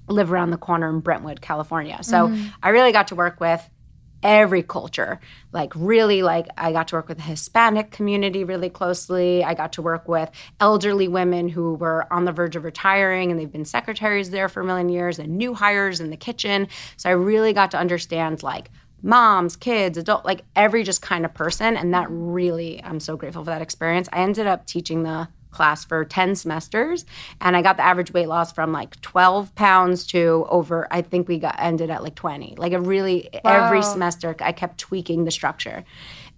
[0.08, 1.98] live around the corner in Brentwood, California.
[2.02, 2.48] So mm-hmm.
[2.62, 3.68] I really got to work with
[4.22, 5.20] every culture.
[5.52, 9.42] Like really like I got to work with the Hispanic community really closely.
[9.44, 10.30] I got to work with
[10.60, 14.60] elderly women who were on the verge of retiring and they've been secretaries there for
[14.60, 16.68] a million years and new hires in the kitchen.
[16.96, 18.70] So I really got to understand like
[19.02, 23.44] moms, kids, adult, like every just kind of person and that really I'm so grateful
[23.44, 24.08] for that experience.
[24.12, 27.04] I ended up teaching the class for 10 semesters
[27.40, 31.28] and i got the average weight loss from like 12 pounds to over i think
[31.28, 35.30] we got ended at like 20 like a really every semester i kept tweaking the
[35.30, 35.84] structure.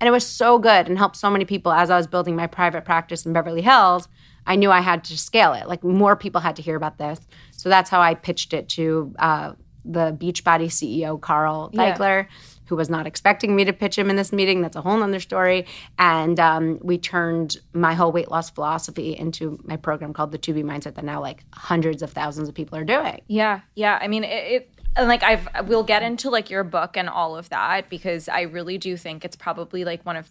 [0.00, 1.72] And it was so good and helped so many people.
[1.72, 4.08] As i was building my private practice in beverly hills
[4.46, 5.68] i knew i had to scale it.
[5.68, 7.20] Like more people had to hear about this.
[7.52, 9.52] So that's how i pitched it to uh,
[9.84, 12.26] the beachbody ceo carl daikeler
[12.66, 14.62] who was not expecting me to pitch him in this meeting.
[14.62, 15.66] That's a whole nother story.
[15.98, 20.64] And um, we turned my whole weight loss philosophy into my program called the 2B
[20.64, 23.22] Mindset that now like hundreds of thousands of people are doing.
[23.28, 23.98] Yeah, yeah.
[24.00, 27.36] I mean, it, it and like I've we'll get into like your book and all
[27.36, 30.30] of that because I really do think it's probably like one of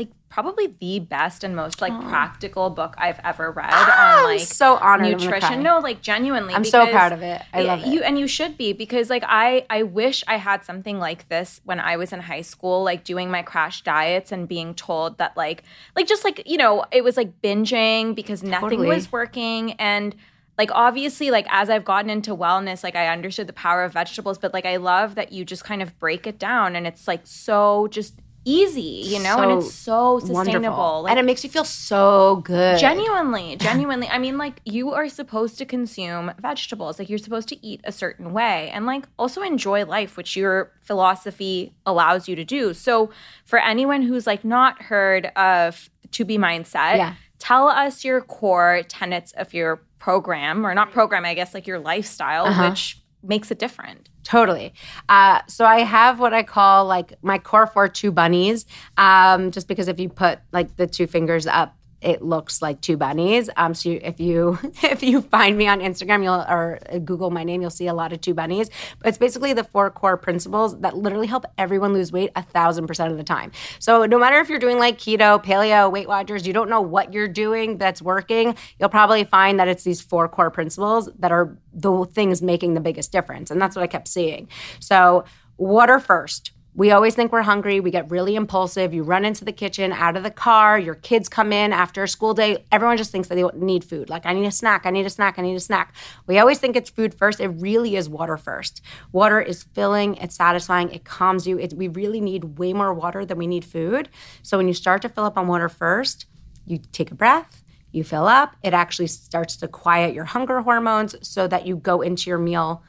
[0.00, 4.40] like probably the best and most like practical book I've ever read on ah, like
[4.40, 5.06] I'm so honored.
[5.06, 5.38] I'm gonna cry.
[5.38, 5.62] nutrition.
[5.62, 6.54] No, like genuinely.
[6.54, 7.42] I'm so proud of it.
[7.52, 7.88] I love it.
[7.88, 11.60] You and you should be because like I I wish I had something like this
[11.64, 15.36] when I was in high school, like doing my crash diets and being told that
[15.36, 18.88] like like just like you know it was like binging because nothing Totally.
[18.88, 20.14] was working and
[20.56, 24.38] like obviously like as I've gotten into wellness, like I understood the power of vegetables,
[24.38, 27.22] but like I love that you just kind of break it down and it's like
[27.24, 31.02] so just easy, you know, and it's so sustainable.
[31.02, 32.78] Like, and it makes you feel so good.
[32.78, 34.08] Genuinely, genuinely.
[34.08, 36.98] I mean, like, you are supposed to consume vegetables.
[36.98, 40.72] Like, you're supposed to eat a certain way and, like, also enjoy life, which your
[40.82, 42.72] philosophy allows you to do.
[42.74, 43.10] So,
[43.44, 47.14] for anyone who's, like, not heard of 2B Mindset, Yeah.
[47.38, 51.78] tell us your core tenets of your program, or not program, I guess, like your
[51.78, 52.70] lifestyle, Uh-huh.
[52.70, 54.08] which makes it different.
[54.22, 54.74] Totally.
[55.08, 58.66] Uh, so I have what I call like my core four two bunnies.
[58.96, 62.96] Um, just because if you put like the two fingers up it looks like two
[62.96, 63.50] bunnies.
[63.56, 67.44] Um, so you, if you if you find me on Instagram, you'll or Google my
[67.44, 68.70] name, you'll see a lot of two bunnies.
[68.98, 72.86] But it's basically the four core principles that literally help everyone lose weight a thousand
[72.86, 73.52] percent of the time.
[73.78, 77.12] So no matter if you're doing like keto, paleo, Weight Watchers, you don't know what
[77.12, 78.56] you're doing that's working.
[78.78, 82.80] You'll probably find that it's these four core principles that are the things making the
[82.80, 84.48] biggest difference, and that's what I kept seeing.
[84.78, 85.24] So
[85.58, 87.80] water first we always think we're hungry.
[87.80, 88.94] We get really impulsive.
[88.94, 90.78] You run into the kitchen, out of the car.
[90.78, 92.64] Your kids come in after a school day.
[92.70, 94.08] Everyone just thinks that they need food.
[94.08, 94.86] Like, I need a snack.
[94.86, 95.38] I need a snack.
[95.38, 95.94] I need a snack.
[96.28, 97.40] We always think it's food first.
[97.40, 98.82] It really is water first.
[99.10, 101.58] Water is filling, it's satisfying, it calms you.
[101.58, 104.08] It, we really need way more water than we need food.
[104.42, 106.26] So, when you start to fill up on water first,
[106.66, 108.54] you take a breath, you fill up.
[108.62, 112.84] It actually starts to quiet your hunger hormones so that you go into your meal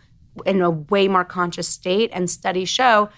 [0.46, 2.12] in a way more conscious state.
[2.14, 3.10] And studies show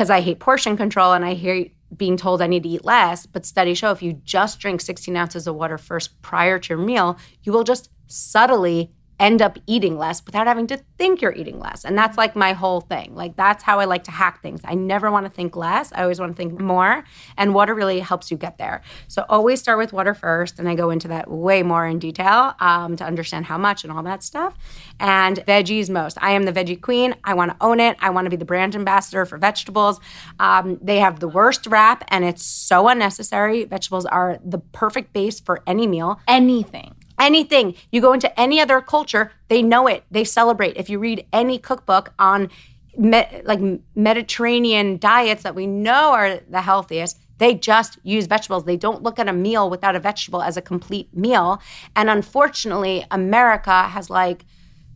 [0.00, 3.26] because I hate portion control and I hate being told I need to eat less.
[3.26, 6.78] But studies show if you just drink 16 ounces of water first prior to your
[6.78, 11.60] meal, you will just subtly end up eating less without having to think you're eating
[11.60, 11.84] less.
[11.84, 13.14] And that's like my whole thing.
[13.14, 14.62] Like that's how I like to hack things.
[14.64, 15.92] I never want to think less.
[15.92, 17.04] I always want to think more.
[17.36, 18.80] And water really helps you get there.
[19.08, 20.58] So always start with water first.
[20.58, 23.92] And I go into that way more in detail um, to understand how much and
[23.92, 24.56] all that stuff.
[24.98, 26.16] And veggies most.
[26.20, 27.14] I am the veggie queen.
[27.22, 27.98] I want to own it.
[28.00, 30.00] I want to be the brand ambassador for vegetables.
[30.38, 33.64] Um, they have the worst rap and it's so unnecessary.
[33.64, 36.18] Vegetables are the perfect base for any meal.
[36.26, 37.74] Anything anything.
[37.92, 40.04] You go into any other culture, they know it.
[40.10, 40.76] They celebrate.
[40.76, 42.50] If you read any cookbook on
[42.96, 43.60] me- like
[43.94, 48.64] Mediterranean diets that we know are the healthiest, they just use vegetables.
[48.64, 51.60] They don't look at a meal without a vegetable as a complete meal.
[51.96, 54.44] And unfortunately, America has like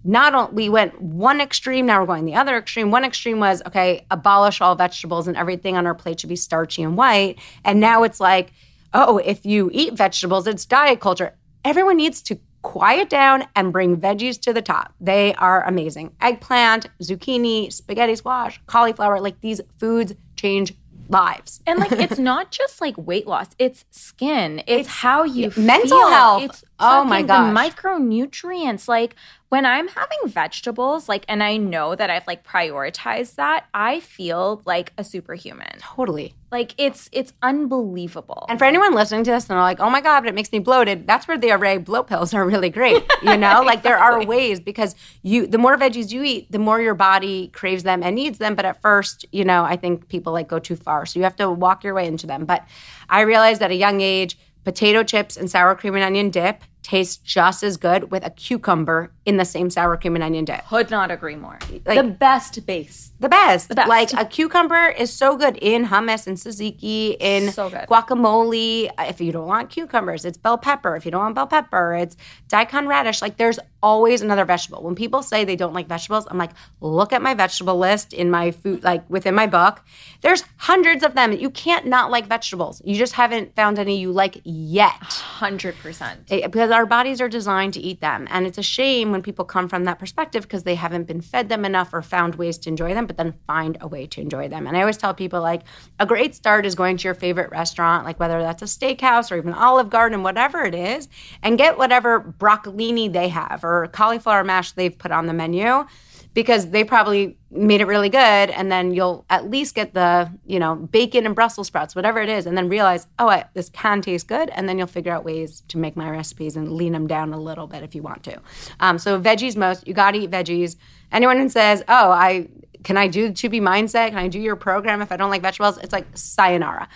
[0.07, 2.91] not only we went one extreme, now we're going the other extreme.
[2.91, 6.83] One extreme was okay, abolish all vegetables and everything on our plate should be starchy
[6.83, 7.39] and white.
[7.65, 8.53] And now it's like,
[8.93, 11.35] oh, if you eat vegetables, it's diet culture
[11.65, 14.95] everyone needs to quiet down and bring veggies to the top.
[15.01, 16.17] They are amazing.
[16.21, 20.75] Eggplant, zucchini, spaghetti squash, cauliflower, like these foods change
[21.09, 21.61] lives.
[21.67, 24.61] And like it's not just like weight loss, it's skin.
[24.61, 26.09] It's, it's how you mental feel.
[26.09, 26.43] health.
[26.45, 27.51] It's oh my god.
[27.51, 28.89] The micronutrients.
[28.89, 29.15] Like
[29.55, 34.61] when I'm having vegetables, like and I know that I've like prioritized that, I feel
[34.65, 35.77] like a superhuman.
[35.79, 36.35] Totally.
[36.51, 38.47] Like it's it's unbelievable.
[38.49, 40.51] And for anyone listening to this and they're like, oh my God, but it makes
[40.51, 43.05] me bloated, that's where the Arrae bloat pills are really great.
[43.23, 43.61] You know?
[43.61, 43.67] exactly.
[43.67, 47.47] Like there are ways because you the more veggies you eat, the more your body
[47.55, 48.57] craves them and needs them.
[48.57, 51.07] But at first, you know, I think people like go too far.
[51.07, 52.45] So you have to walk your way into them.
[52.45, 52.67] But
[53.09, 57.17] I realized at a young age, potato chips and sour cream and onion dip tastes
[57.17, 60.67] just as good with a cucumber in the same sour cream and onion dip.
[60.69, 61.59] Could not agree more.
[61.85, 63.11] Like, the best base.
[63.19, 63.69] The best.
[63.69, 63.89] The best.
[63.89, 68.91] Like a cucumber is so good in hummus and tzatziki, in so guacamole.
[68.99, 70.95] If you don't want cucumbers, it's bell pepper.
[70.95, 72.17] If you don't want bell pepper, it's
[72.49, 73.23] daikon radish.
[73.23, 74.83] Like there's always another vegetable.
[74.83, 78.31] When people say they don't like vegetables, I'm like, look at my vegetable list in
[78.31, 79.81] my food, like within my book.
[80.21, 81.33] There's hundreds of them.
[81.33, 82.83] You can't not like vegetables.
[82.85, 85.03] You just haven't found any you like yet.
[85.03, 86.21] Hundred percent.
[86.31, 88.27] Eh, because our bodies are designed to eat them.
[88.31, 91.49] And it's a shame when people come from that perspective because they haven't been fed
[91.49, 94.49] them enough or found ways to enjoy them, but then find a way to enjoy
[94.49, 94.67] them.
[94.67, 95.63] And I always tell people like
[96.01, 99.37] a great start is going to your favorite restaurant, like whether that's a steakhouse or
[99.37, 101.09] even Olive Garden, whatever it is,
[101.43, 105.87] and get whatever broccolini they have or cauliflower mash they've put on the menu
[106.35, 110.59] because they probably made it really good and then you'll at least get the you
[110.59, 114.03] know bacon and brussels sprouts whatever it is and then realize oh I, this can
[114.03, 117.07] taste good and then you'll figure out ways to make my recipes and lean them
[117.07, 118.41] down a little bit if you want to.
[118.81, 120.77] Um, so veggies most you got to eat veggies.
[121.13, 122.49] Anyone who says oh i
[122.83, 124.09] can i do the 2b mindset?
[124.09, 125.79] Can i do your program if i don't like vegetables?
[125.79, 126.89] It's like sayonara.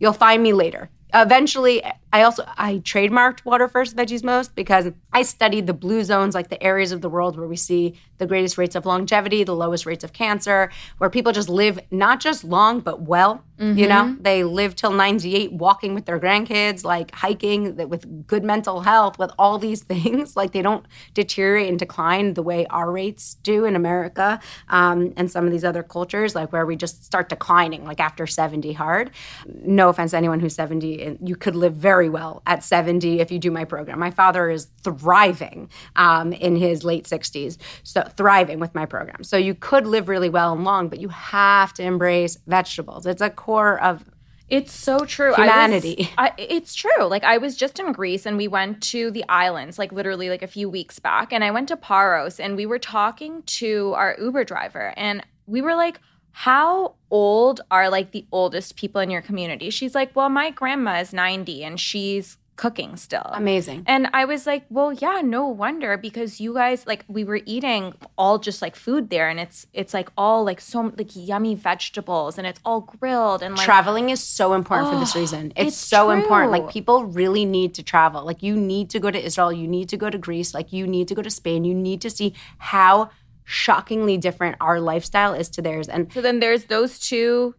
[0.00, 5.22] You'll find me later eventually i also i trademarked water first veggies most because i
[5.22, 8.58] studied the blue zones like the areas of the world where we see the greatest
[8.58, 12.80] rates of longevity the lowest rates of cancer where people just live not just long
[12.80, 13.78] but well mm-hmm.
[13.78, 18.80] you know they live till 98 walking with their grandkids like hiking with good mental
[18.80, 23.34] health with all these things like they don't deteriorate and decline the way our rates
[23.42, 27.28] do in america um, and some of these other cultures like where we just start
[27.28, 29.10] declining like after 70 hard
[29.46, 33.30] no offense to anyone who's 70 and you could live very well at 70 if
[33.30, 33.98] you do my program.
[33.98, 39.22] My father is thriving um, in his late 60s, so thriving with my program.
[39.22, 43.06] So you could live really well and long, but you have to embrace vegetables.
[43.06, 44.04] It's a core of
[44.48, 45.34] it's so true.
[45.34, 46.10] Humanity.
[46.16, 47.04] I was, I, it's true.
[47.04, 50.42] Like I was just in Greece and we went to the islands, like literally like
[50.42, 51.32] a few weeks back.
[51.32, 55.62] And I went to Paros and we were talking to our Uber driver and we
[55.62, 59.70] were like, how old are like the oldest people in your community?
[59.70, 63.30] She's like, well, my grandma is 90 and she's cooking still.
[63.32, 63.84] Amazing.
[63.86, 67.94] And I was like, well, yeah, no wonder because you guys like we were eating
[68.16, 72.38] all just like food there and it's it's like all like so like yummy vegetables
[72.38, 75.52] and it's all grilled and like traveling is so important for this Oh, reason.
[75.56, 76.50] It's, it's so important.
[76.50, 78.24] Like people really need to travel.
[78.24, 80.86] Like you need to go to Israel, you need to go to Greece, like you
[80.86, 81.64] need to go to Spain.
[81.64, 83.10] You need to see how
[83.44, 85.88] shockingly different our lifestyle is to theirs.
[85.88, 87.54] And so then there's those two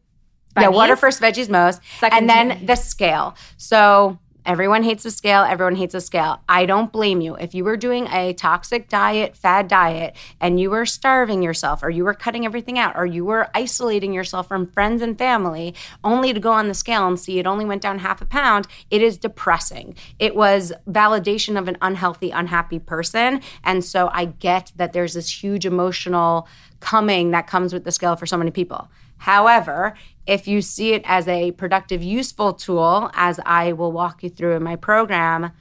[0.59, 3.35] yeah, water first, veggies most, Second and then the scale.
[3.57, 5.43] So everyone hates the scale.
[5.43, 6.41] Everyone hates the scale.
[6.47, 7.35] I don't blame you.
[7.35, 11.89] If you were doing a toxic diet, fad diet, and you were starving yourself, or
[11.89, 16.33] you were cutting everything out, or you were isolating yourself from friends and family, only
[16.33, 19.01] to go on the scale and see it only went down half a pound, it
[19.01, 19.95] is depressing.
[20.17, 25.43] It was validation of an unhealthy, unhappy person, and so I get that there's this
[25.43, 26.47] huge emotional
[26.79, 28.89] coming that comes with the scale for so many people.
[29.17, 29.95] However,
[30.27, 34.55] if you see it as a productive, useful tool, as I will walk you through
[34.55, 35.51] in my program,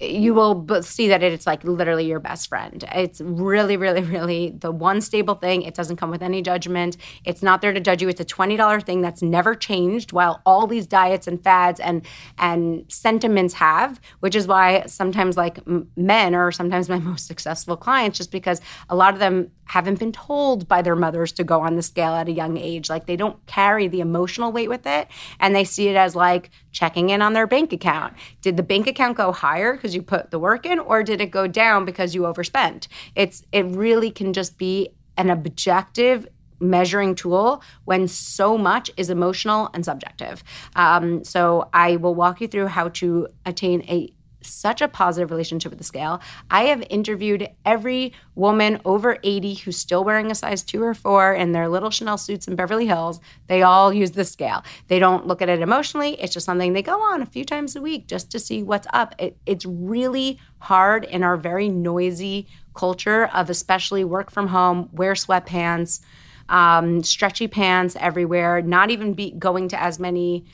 [0.00, 2.84] you will see that it's like literally your best friend.
[2.94, 5.62] It's really, really, really the one stable thing.
[5.62, 6.96] It doesn't come with any judgment.
[7.24, 8.08] It's not there to judge you.
[8.08, 10.12] It's a twenty dollar thing that's never changed.
[10.12, 12.04] While all these diets and fads and
[12.38, 15.60] and sentiments have, which is why sometimes like
[15.96, 20.12] men are sometimes my most successful clients, just because a lot of them haven't been
[20.12, 22.88] told by their mothers to go on the scale at a young age.
[22.88, 25.08] Like they don't carry the emotional weight with it,
[25.40, 28.14] and they see it as like checking in on their bank account.
[28.42, 31.30] Did the bank account go higher because you put the work in, or did it
[31.30, 32.88] go down because you overspent?
[33.14, 36.26] It's it really can just be an objective
[36.58, 40.42] measuring tool when so much is emotional and subjective.
[40.74, 44.12] Um, so I will walk you through how to attain a
[44.46, 46.20] such a positive relationship with the scale.
[46.50, 51.34] I have interviewed every woman over 80 who's still wearing a size two or four
[51.34, 53.20] in their little Chanel suits in Beverly Hills.
[53.46, 54.64] They all use the scale.
[54.88, 56.20] They don't look at it emotionally.
[56.20, 58.86] It's just something they go on a few times a week just to see what's
[58.92, 59.14] up.
[59.18, 65.14] It, it's really hard in our very noisy culture of especially work from home, wear
[65.14, 66.00] sweatpants,
[66.48, 70.44] um, stretchy pants everywhere, not even be going to as many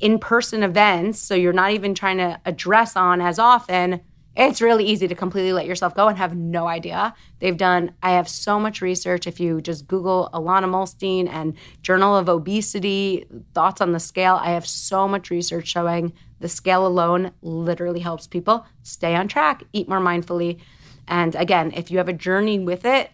[0.00, 4.00] in-person events so you're not even trying to address on as often
[4.36, 7.14] it's really easy to completely let yourself go and have no idea.
[7.40, 9.26] They've done i have so much research.
[9.26, 14.50] If you just google Ilana Muhlstein and journal of obesity thoughts on the scale i
[14.50, 19.88] have so much research showing the scale alone literally helps people stay on track eat
[19.88, 20.60] more mindfully.
[21.08, 23.10] And again if you have a journey with it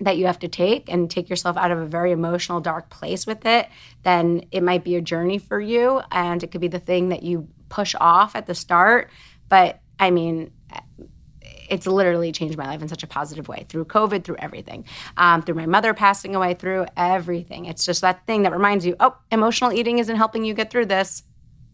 [0.00, 3.26] that you have to take and take yourself out of a very emotional, dark place
[3.26, 3.68] with it,
[4.02, 6.02] then it might be a journey for you.
[6.10, 9.10] And it could be the thing that you push off at the start.
[9.48, 10.52] But I mean,
[11.68, 14.84] it's literally changed my life in such a positive way through COVID, through everything,
[15.16, 17.66] um, through my mother passing away, through everything.
[17.66, 20.86] It's just that thing that reminds you, oh, emotional eating isn't helping you get through
[20.86, 21.22] this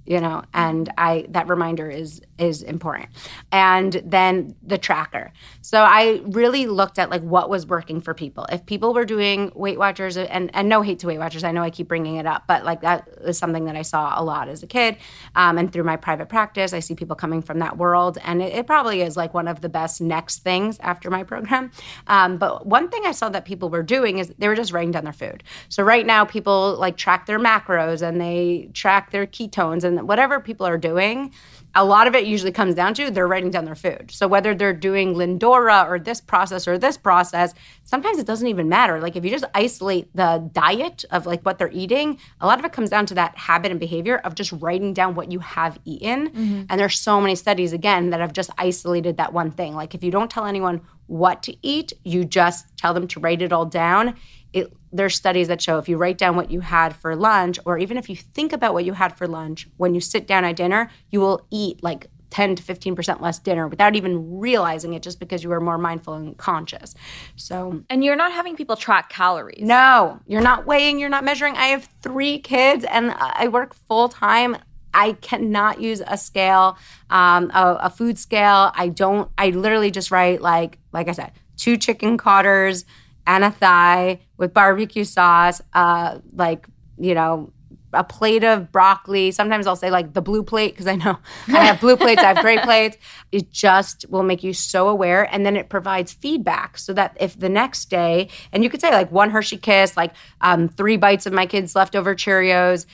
[0.08, 3.08] you know and i that reminder is is important.
[3.50, 5.32] And then the tracker.
[5.60, 8.46] So i really looked at like what was working for people.
[8.50, 11.62] If people were doing weight watchers and and no hate to weight watchers i know
[11.62, 14.48] i keep bringing it up but like that is something that i saw a lot
[14.48, 14.96] as a kid
[15.34, 18.52] um, and through my private practice i see people coming from that world and it,
[18.52, 21.70] it probably is like one of the best next things after my program.
[22.06, 24.92] Um, but one thing i saw that people were doing is they were just writing
[24.92, 25.42] down their food.
[25.68, 30.40] So right now people like track their macros and they track their ketones and whatever
[30.40, 31.32] people are doing,
[31.74, 34.10] a lot of it usually comes down to they're writing down their food.
[34.10, 38.68] So whether they're doing Lindora or this process or this process, sometimes it doesn't even
[38.68, 39.00] matter.
[39.00, 42.64] Like if you just isolate the diet of like what they're eating, a lot of
[42.64, 45.78] it comes down to that habit and behavior of just writing down what you have
[45.84, 46.30] eaten.
[46.30, 46.62] Mm-hmm.
[46.68, 49.74] And there's so many studies again that have just isolated that one thing.
[49.74, 53.42] Like if you don't tell anyone what to eat, you just tell them to write
[53.42, 54.14] it all down
[54.52, 57.78] it, there's studies that show if you write down what you had for lunch, or
[57.78, 60.56] even if you think about what you had for lunch, when you sit down at
[60.56, 65.18] dinner, you will eat like 10 to 15% less dinner without even realizing it just
[65.18, 66.94] because you are more mindful and conscious.
[67.36, 69.62] So, And you're not having people track calories.
[69.62, 71.56] no, you're not weighing, you're not measuring.
[71.56, 74.56] I have three kids and I work full time.
[74.92, 76.76] I cannot use a scale,
[77.10, 78.72] um, a, a food scale.
[78.74, 82.84] I don't, I literally just write like, like I said, two chicken cotters
[83.28, 86.66] and a thigh with barbecue sauce, uh, like,
[86.98, 87.52] you know,
[87.92, 89.30] a plate of broccoli.
[89.30, 91.18] Sometimes I'll say like the blue plate because I know
[91.48, 92.96] I have blue plates, I have gray plates.
[93.30, 95.32] It just will make you so aware.
[95.32, 98.90] And then it provides feedback so that if the next day, and you could say
[98.90, 102.86] like one Hershey kiss, like um, three bites of my kids' leftover Cheerios,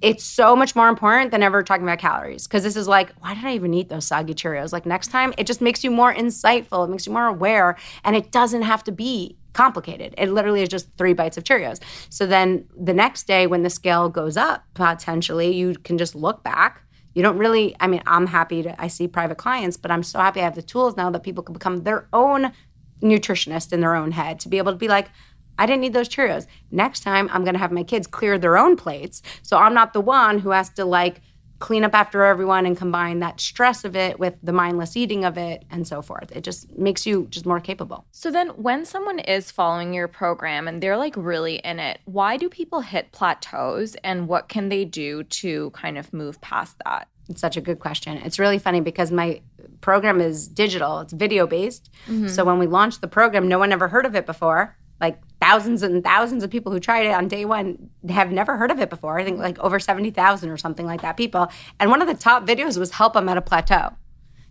[0.00, 3.34] it's so much more important than ever talking about calories because this is like, why
[3.34, 4.72] did I even eat those soggy Cheerios?
[4.72, 6.86] Like next time, it just makes you more insightful.
[6.86, 10.14] It makes you more aware, and it doesn't have to be complicated.
[10.18, 11.80] It literally is just three bites of Cheerios.
[12.10, 16.44] So then the next day, when the scale goes up, potentially, you can just look
[16.44, 16.82] back.
[17.14, 20.18] You don't really, I mean, I'm happy to, I see private clients, but I'm so
[20.18, 22.52] happy I have the tools now that people can become their own
[23.00, 25.08] nutritionist in their own head to be able to be like,
[25.56, 26.46] I didn't need those Cheerios.
[26.72, 29.22] Next time, I'm going to have my kids clear their own plates.
[29.42, 31.20] So I'm not the one who has to like
[31.58, 35.38] clean up after everyone and combine that stress of it with the mindless eating of
[35.38, 36.30] it and so forth.
[36.34, 38.04] It just makes you just more capable.
[38.10, 42.36] So then when someone is following your program and they're like really in it, why
[42.36, 47.08] do people hit plateaus and what can they do to kind of move past that?
[47.28, 48.18] It's such a good question.
[48.18, 49.40] It's really funny because my
[49.80, 51.90] program is digital, it's video based.
[52.06, 52.28] Mm-hmm.
[52.28, 54.76] So when we launched the program, no one ever heard of it before.
[55.00, 58.70] Like thousands and thousands of people who tried it on day one have never heard
[58.70, 59.18] of it before.
[59.18, 61.48] I think like over 70,000 or something like that people.
[61.78, 63.90] And one of the top videos was help them at a plateau.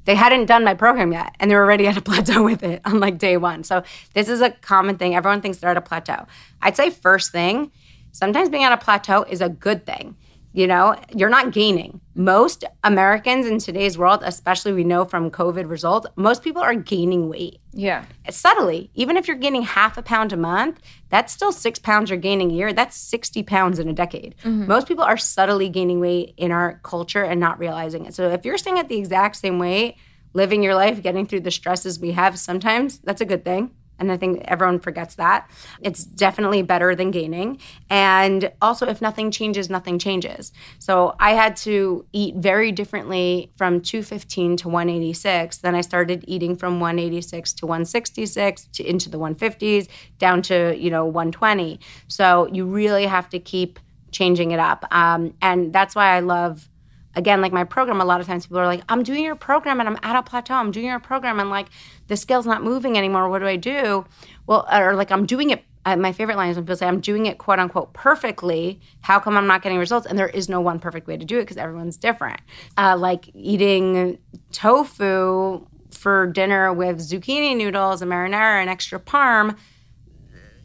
[0.06, 2.82] They hadn't done my program yet and they were already at a plateau with it
[2.86, 3.64] on like day one.
[3.64, 3.84] So
[4.14, 5.16] this is a common thing.
[5.16, 6.28] Everyone thinks they're at a plateau.
[6.62, 7.72] I'd say first thing,
[8.12, 10.16] sometimes being at a plateau is a good thing
[10.54, 12.00] you know, you're not gaining.
[12.16, 17.28] Most Americans in today's world, especially we know from COVID results, most people are gaining
[17.28, 17.60] weight.
[17.72, 18.06] Yeah.
[18.30, 20.80] Subtly, even if you're gaining half a pound a month,
[21.10, 22.72] that's still six pounds you're gaining a year.
[22.72, 24.36] That's 60 pounds in a decade.
[24.44, 24.68] Mm-hmm.
[24.68, 28.14] Most people are subtly gaining weight in our culture and not realizing it.
[28.14, 29.98] So if you're staying at the exact same weight,
[30.34, 33.72] living your life, getting through the stresses we have, sometimes that's a good thing.
[34.00, 35.50] And I think everyone forgets that.
[35.82, 37.60] It's definitely better than gaining.
[37.90, 40.52] And also, if nothing changes, nothing changes.
[40.80, 45.58] So I had to eat very differently from 215 to 186.
[45.58, 49.88] Then I started eating from 186 to 166 to into the 150s
[50.18, 51.80] down to, you know, 120.
[52.08, 53.80] So you really have to keep
[54.12, 54.86] changing it up.
[54.92, 56.70] Um, and that's why I love
[57.16, 59.80] again, like my program, a lot of times people are like, I'm doing your program
[59.80, 60.56] and I'm at a plateau.
[60.56, 61.68] I'm doing your program and like
[62.08, 63.30] the scale's not moving anymore.
[63.30, 64.06] What do I do?
[64.48, 65.64] Well, or like I'm doing it.
[65.86, 68.80] Uh, my favorite line is when people say, I'm doing it quote unquote perfectly.
[69.02, 70.06] How come I'm not getting results?
[70.06, 72.40] And there is no one perfect way to do it because everyone's different.
[72.78, 74.18] Uh, like eating
[74.52, 79.58] tofu for dinner with zucchini noodles and marinara and extra parm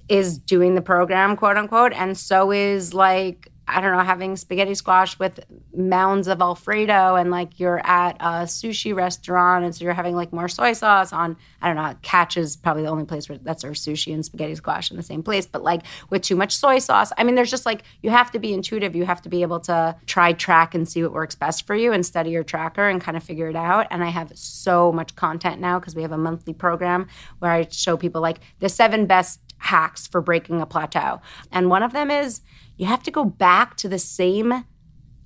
[0.09, 1.93] is doing the program, quote unquote.
[1.93, 5.41] And so is like I don't know, having spaghetti squash with
[5.75, 10.33] mounds of Alfredo and like you're at a sushi restaurant and so you're having like
[10.33, 13.61] more soy sauce on, I don't know, Catch is probably the only place where that
[13.61, 16.79] serves sushi and spaghetti squash in the same place, but like with too much soy
[16.79, 17.13] sauce.
[17.19, 18.97] I mean, there's just like, you have to be intuitive.
[18.97, 21.93] You have to be able to try, track, and see what works best for you
[21.93, 23.87] and study your tracker and kind of figure it out.
[23.91, 27.07] And I have so much content now because we have a monthly program
[27.41, 31.21] where I show people like the seven best hacks for breaking a plateau.
[31.53, 32.41] And one of them is,
[32.79, 34.65] you have to go back to the same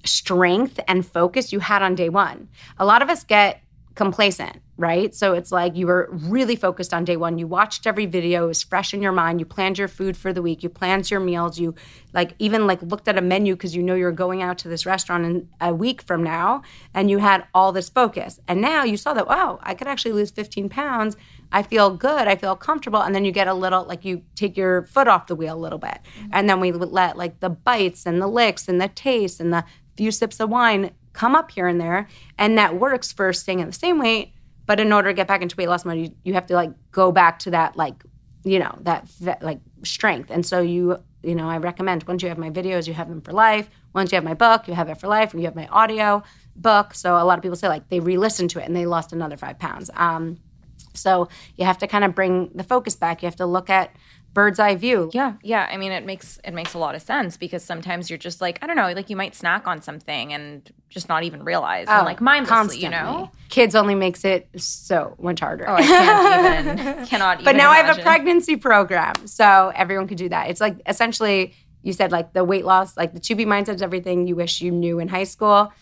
[0.04, 2.48] strength and focus you had on day one.
[2.78, 3.62] A lot of us get
[3.94, 5.14] complacent, right?
[5.14, 7.38] So it's like you were really focused on day one.
[7.38, 9.40] You watched every video, it was fresh in your mind.
[9.40, 11.74] You planned your food for the week, you planned your meals, you
[12.12, 14.86] like even like looked at a menu because you know you're going out to this
[14.86, 16.62] restaurant in a week from now
[16.94, 18.40] and you had all this focus.
[18.48, 21.16] And now you saw that, wow, I could actually lose 15 pounds
[21.52, 24.56] I feel good, I feel comfortable, and then you get a little like you take
[24.56, 26.30] your foot off the wheel a little bit, mm-hmm.
[26.32, 29.64] and then we let like the bites and the licks and the taste and the
[29.96, 32.08] few sips of wine come up here and there,
[32.38, 34.32] and that works for staying at the same weight.
[34.66, 36.70] But in order to get back into weight loss mode, you, you have to like
[36.92, 38.04] go back to that like
[38.44, 42.28] you know that, that like strength, and so you you know I recommend once you
[42.28, 43.68] have my videos, you have them for life.
[43.94, 46.22] Once you have my book, you have it for life, and you have my audio
[46.56, 46.94] book.
[46.94, 49.12] So a lot of people say like they re listened to it and they lost
[49.12, 49.90] another five pounds.
[49.94, 50.38] Um,
[50.94, 53.22] so you have to kind of bring the focus back.
[53.22, 53.94] You have to look at
[54.34, 55.10] bird's eye view.
[55.12, 55.68] Yeah, yeah.
[55.70, 58.58] I mean, it makes it makes a lot of sense because sometimes you're just like,
[58.62, 61.98] I don't know, like you might snack on something and just not even realize, oh,
[61.98, 62.84] and like mindlessly, constantly.
[62.84, 63.30] you know.
[63.48, 65.68] Kids only makes it so much harder.
[65.68, 67.40] Oh, I can't even, cannot.
[67.40, 67.84] Even but now imagine.
[67.84, 70.50] I have a pregnancy program, so everyone can do that.
[70.50, 74.26] It's like essentially, you said like the weight loss, like the 2B mindset is everything
[74.26, 75.72] you wish you knew in high school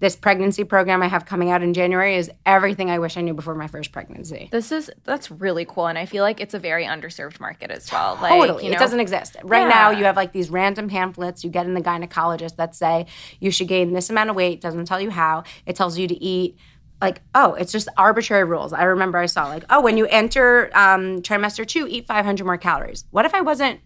[0.00, 3.34] this pregnancy program I have coming out in January is everything I wish I knew
[3.34, 4.48] before my first pregnancy.
[4.52, 7.90] This is that's really cool, and I feel like it's a very underserved market as
[7.90, 8.18] well.
[8.20, 9.68] Like, totally, you know, it doesn't exist right yeah.
[9.68, 9.90] now.
[9.90, 13.06] You have like these random pamphlets you get in the gynecologist that say
[13.40, 14.60] you should gain this amount of weight.
[14.60, 15.44] Doesn't tell you how.
[15.66, 16.56] It tells you to eat
[17.00, 20.68] like oh it's just arbitrary rules i remember i saw like oh when you enter
[20.74, 23.80] um, trimester two eat 500 more calories what if i wasn't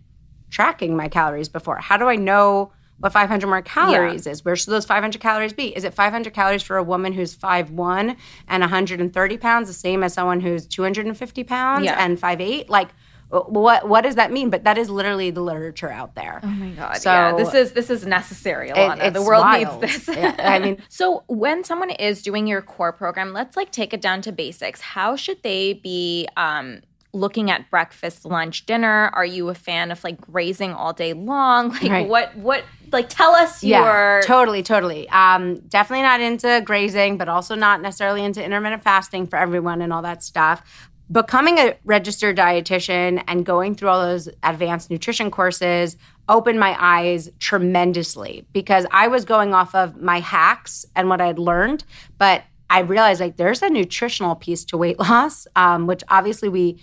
[0.51, 4.32] tracking my calories before how do i know what 500 more calories yeah.
[4.32, 4.45] is.
[4.45, 5.74] Where should those 500 calories be?
[5.76, 8.16] Is it 500 calories for a woman who's 5'1
[8.49, 11.97] and 130 pounds, the same as someone who's 250 pounds yeah.
[11.99, 12.68] and 5'8?
[12.68, 12.90] Like,
[13.32, 14.51] what what does that mean?
[14.51, 16.40] But that is literally the literature out there.
[16.43, 16.99] Oh my god!
[16.99, 19.07] So yeah, this is this is necessary, Ilana.
[19.07, 19.80] It, the world wild.
[19.80, 20.16] needs this.
[20.16, 24.03] yeah, I mean, so when someone is doing your core program, let's like take it
[24.03, 24.82] down to basics.
[24.82, 26.28] How should they be?
[26.36, 26.82] Um,
[27.15, 29.11] looking at breakfast, lunch, dinner?
[29.13, 31.71] Are you a fan of like grazing all day long?
[31.83, 32.09] Like Right.
[32.09, 35.09] what what like tell us Yeah, your totally, totally.
[35.11, 39.93] Um, definitely not into grazing, but also not necessarily into intermittent fasting for everyone and
[39.93, 40.89] all that stuff.
[41.11, 45.97] Becoming a registered dietitian and going through all those advanced nutrition courses
[46.29, 51.39] opened my eyes tremendously because I was going off of my hacks and what I'd
[51.39, 51.85] learned,
[52.17, 56.83] but I realized like there's a nutritional piece to weight loss, um, which obviously we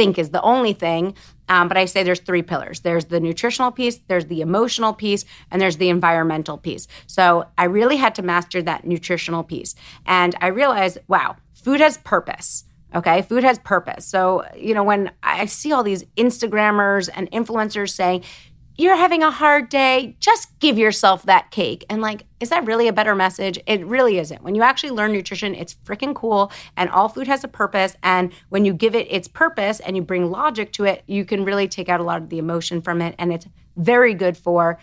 [0.00, 1.14] think is the only thing.
[1.50, 5.26] Um, but I say there's three pillars there's the nutritional piece, there's the emotional piece,
[5.50, 6.86] and there's the environmental piece.
[7.06, 9.74] So I really had to master that nutritional piece.
[10.06, 12.64] And I realized, wow, food has purpose.
[12.94, 14.06] Okay, food has purpose.
[14.06, 18.24] So, you know, when I see all these Instagrammers and influencers saying,
[18.80, 21.84] you're having a hard day, just give yourself that cake.
[21.90, 23.58] And like, is that really a better message?
[23.66, 24.42] It really isn't.
[24.42, 27.94] When you actually learn nutrition, it's freaking cool and all food has a purpose.
[28.02, 31.44] And when you give it its purpose and you bring logic to it, you can
[31.44, 33.14] really take out a lot of the emotion from it.
[33.18, 34.78] And it's very good for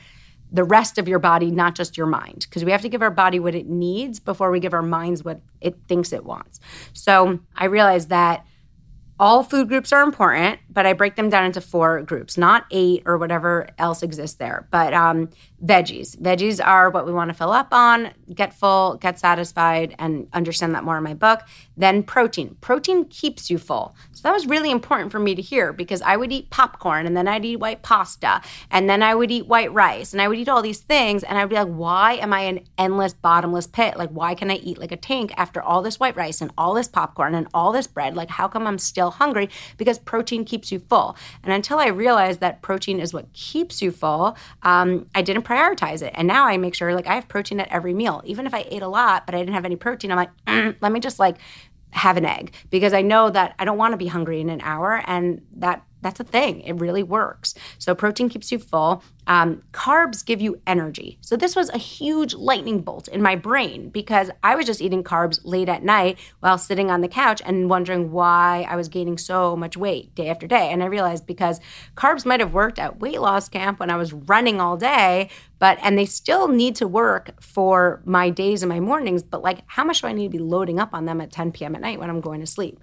[0.52, 3.12] the rest of your body, not just your mind, because we have to give our
[3.12, 6.60] body what it needs before we give our minds what it thinks it wants.
[6.93, 8.45] So I realized that
[9.20, 13.03] all food groups are important, but I break them down into four groups, not eight
[13.05, 14.68] or whatever else exists there.
[14.72, 15.30] But um,
[15.64, 16.16] veggies.
[16.18, 20.76] Veggies are what we want to fill up on, get full, get satisfied, and understand
[20.76, 21.41] that more in my book.
[21.76, 22.58] Then protein.
[22.62, 23.95] Protein keeps you full.
[24.12, 27.18] So that was really important for me to hear because I would eat popcorn and
[27.18, 30.38] then I'd eat white pasta and then I would eat white rice and I would
[30.38, 33.97] eat all these things and I'd be like, why am I an endless bottomless pit?
[33.97, 36.74] Like, why can I eat like a tank after all this white rice and all
[36.76, 38.16] this popcorn and all this bread?
[38.16, 39.49] Like, how come I'm still hungry?
[39.78, 41.16] Because protein keeps you full.
[41.43, 46.02] And until I realized that protein is what keeps you full, um, I didn't prioritize
[46.02, 46.12] it.
[46.16, 48.22] And now I make sure like I have protein at every meal.
[48.26, 50.76] Even if I ate a lot, but I didn't have any protein, I'm like, "Mm,
[50.82, 51.38] let me just like
[51.91, 54.62] have an egg because I know that I don't want to be hungry in an
[54.62, 56.62] hour and that that's a thing.
[56.62, 57.54] It really works.
[57.80, 59.04] So protein keeps you full.
[59.26, 61.18] Um, carbs give you energy.
[61.22, 65.04] So this was a huge lightning bolt in my brain because I was just eating
[65.04, 69.18] carbs late at night while sitting on the couch and wondering why I was gaining
[69.18, 70.70] so much weight day after day.
[70.72, 71.60] And I realized because
[71.95, 75.30] carbs might have worked at weight loss camp when I was running all day,
[75.60, 79.24] but and they still need to work for my days and my mornings.
[79.24, 81.52] But like, how much do I need to be loading up on them at 10
[81.52, 81.76] p.m.
[81.76, 82.80] at night when I'm going to sleep?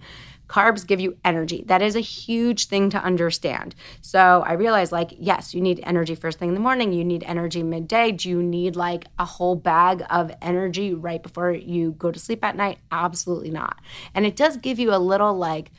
[0.55, 1.65] Carbs give you energy.
[1.67, 3.75] That is a huge thing to understand.
[4.03, 6.93] So I realized, like, yes, you need energy first thing in the morning.
[6.93, 8.13] You need energy midday.
[8.13, 12.45] Do you need like a whole bag of energy right before you go to sleep
[12.45, 12.79] at night?
[12.93, 13.81] Absolutely not.
[14.15, 15.73] And it does give you a little like,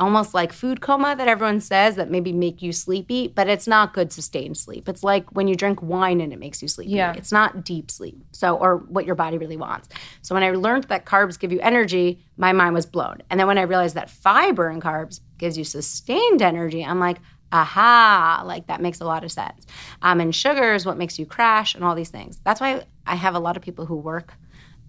[0.00, 3.92] almost like food coma that everyone says that maybe make you sleepy, but it's not
[3.92, 4.88] good sustained sleep.
[4.88, 6.92] It's like when you drink wine and it makes you sleepy.
[6.92, 7.14] Yeah.
[7.14, 8.22] It's not deep sleep.
[8.32, 9.88] So or what your body really wants.
[10.22, 13.22] So when I learned that carbs give you energy, my mind was blown.
[13.30, 17.18] And then when I realized that fiber and carbs gives you sustained energy, I'm like,
[17.52, 19.66] aha, like that makes a lot of sense.
[20.02, 22.38] Um, and sugar is what makes you crash and all these things.
[22.44, 24.34] That's why I have a lot of people who work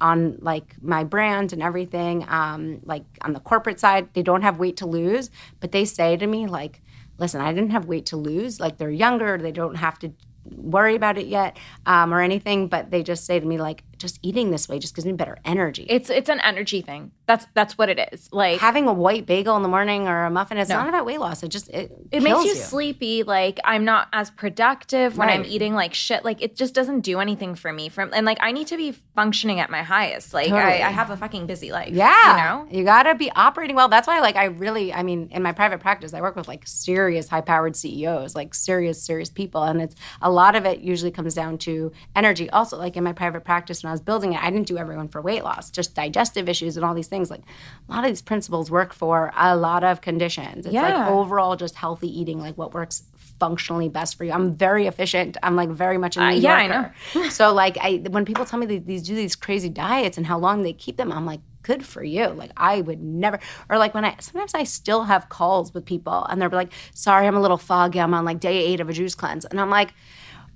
[0.02, 4.60] on like my brand and everything um, like on the corporate side they don't have
[4.60, 5.30] weight to lose
[5.60, 6.82] but they say to me like
[7.18, 10.12] listen i didn't have weight to lose like they're younger they don't have to
[10.46, 14.20] worry about it yet um, or anything but they just say to me like just
[14.24, 17.12] eating this way just gives me better energy It's it's an energy thing.
[17.30, 18.28] That's that's what it is.
[18.32, 20.78] Like having a white bagel in the morning or a muffin it's No.
[20.80, 23.22] not about weight loss it just it, it makes kills you, sleepy.
[23.22, 26.26] Like I'm not as productive when I'm eating like shit.
[26.26, 27.88] Like it just doesn't do anything for me.
[27.88, 30.34] From and like I need to be functioning at my highest.
[30.34, 30.82] Like Totally.
[30.82, 31.94] I, I have a fucking busy life.
[31.94, 32.32] Yeah.
[32.32, 32.80] you know.
[32.80, 33.90] You gotta be operating well.
[33.90, 36.64] That's why, like, I really, I mean, in my private practice, I work with like
[36.66, 39.64] serious high powered CEOs, like serious, serious people.
[39.64, 42.50] And it's a lot of it usually comes down to energy.
[42.50, 45.10] Also, like in my private practice, when I was building it, I didn't do everyone
[45.10, 47.19] for weight loss, just digestive issues and all these things.
[47.28, 47.42] Like,
[47.88, 50.66] a lot of these principles work for a lot of conditions.
[50.66, 53.04] It's like overall just healthy eating, like what works
[53.40, 54.32] functionally best for you.
[54.32, 55.38] I'm very efficient.
[55.42, 57.30] I'm like very much a New Uh, yeah, I Yorker.
[57.32, 60.38] so like I when people tell me they, these do these crazy diets and how
[60.38, 62.28] long they keep them, I'm like, good for you.
[62.28, 63.40] Like I would never
[63.70, 67.28] or like when I sometimes I still have calls with people and they're like, sorry,
[67.28, 68.00] I'm a little foggy.
[68.00, 69.46] I'm on like day eight of a juice cleanse.
[69.46, 69.94] And I'm like,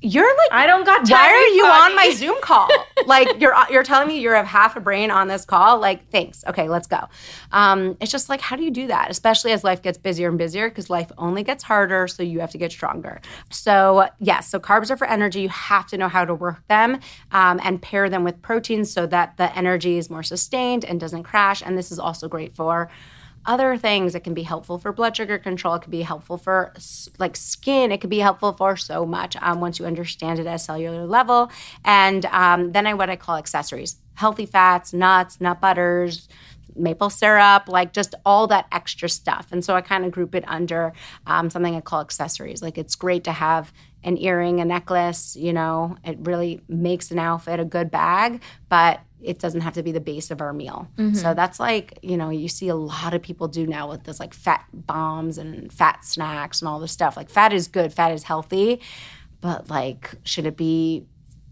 [0.01, 2.69] you're like I don't got why time are you on my Zoom call?
[3.05, 5.79] like you're you're telling me you have half a brain on this call?
[5.79, 6.43] Like thanks.
[6.47, 7.07] Okay, let's go.
[7.51, 9.09] Um, it's just like how do you do that?
[9.09, 12.51] Especially as life gets busier and busier because life only gets harder, so you have
[12.51, 13.21] to get stronger.
[13.49, 15.41] So yes, so carbs are for energy.
[15.41, 16.99] You have to know how to work them
[17.31, 21.23] um, and pair them with proteins so that the energy is more sustained and doesn't
[21.23, 21.61] crash.
[21.61, 22.89] And this is also great for
[23.45, 24.15] other things.
[24.15, 25.75] It can be helpful for blood sugar control.
[25.75, 26.73] It can be helpful for
[27.19, 27.91] like skin.
[27.91, 31.51] It can be helpful for so much um, once you understand it at cellular level.
[31.83, 36.27] And um, then I what I call accessories: healthy fats, nuts, nut butters.
[36.75, 39.47] maple syrup, like just all that extra stuff.
[39.51, 40.93] And so I kind of group it under
[41.27, 42.63] um, something I call accessories.
[42.63, 43.71] Like it's great to have
[44.03, 49.01] an earring, a necklace, you know, it really makes an outfit a good bag, but
[49.23, 50.87] it doesn't have to be the base of our meal.
[50.97, 51.15] Mm-hmm.
[51.15, 54.19] So that's like, you know, you see a lot of people do now with this
[54.19, 57.15] like fat bombs and fat snacks and all this stuff.
[57.17, 58.81] Like fat is good, fat is healthy,
[59.41, 61.05] but like should it be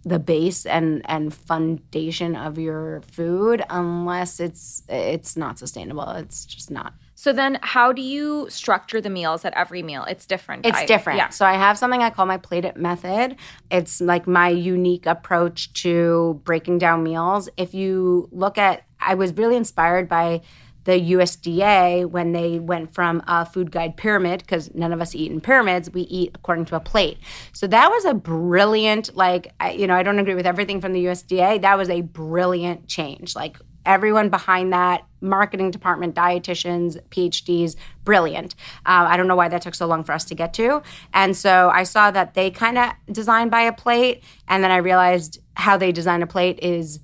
[0.03, 6.09] the base and and foundation of your food unless it's it's not sustainable.
[6.11, 6.93] It's just not.
[7.21, 10.05] So then how do you structure the meals at every meal?
[10.05, 10.65] It's different.
[10.65, 11.17] It's I- different.
[11.17, 11.29] Yeah.
[11.29, 13.35] So I have something I call my plate it method.
[13.69, 17.47] It's like my unique approach to breaking down meals.
[17.57, 20.41] If you look at, I was really inspired by
[20.85, 25.31] the USDA when they went from a food guide pyramid because none of us eat
[25.31, 27.19] in pyramids we eat according to a plate
[27.53, 30.93] so that was a brilliant like I, you know i don't agree with everything from
[30.93, 37.75] the usda that was a brilliant change like everyone behind that marketing department dietitians phds
[38.03, 38.55] brilliant
[38.85, 40.81] uh, i don't know why that took so long for us to get to
[41.13, 44.77] and so i saw that they kind of designed by a plate and then i
[44.77, 46.99] realized how they design a plate is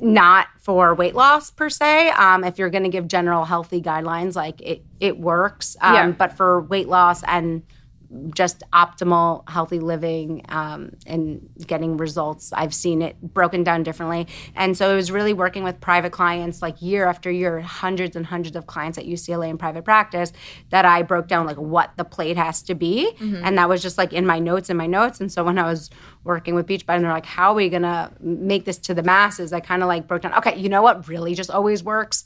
[0.00, 2.10] not for weight loss per se.
[2.10, 5.76] Um, if you're going to give general healthy guidelines, like it, it works.
[5.80, 6.10] Um, Yeah.
[6.10, 7.62] But for weight loss and
[8.34, 14.26] just optimal healthy living um, and getting results, I've seen it broken down differently.
[14.54, 18.26] And so it was really working with private clients, like year after year, hundreds and
[18.26, 20.32] hundreds of clients at UCLA in private practice,
[20.70, 23.10] that I broke down like what the plate has to be.
[23.44, 25.20] And that was just like in my notes, in my notes.
[25.20, 25.90] And so when I was
[26.24, 29.52] working with Beachbody, and they're like, how are we gonna make this to the masses?
[29.52, 32.24] I kind of like broke down, okay, you know what really just always works?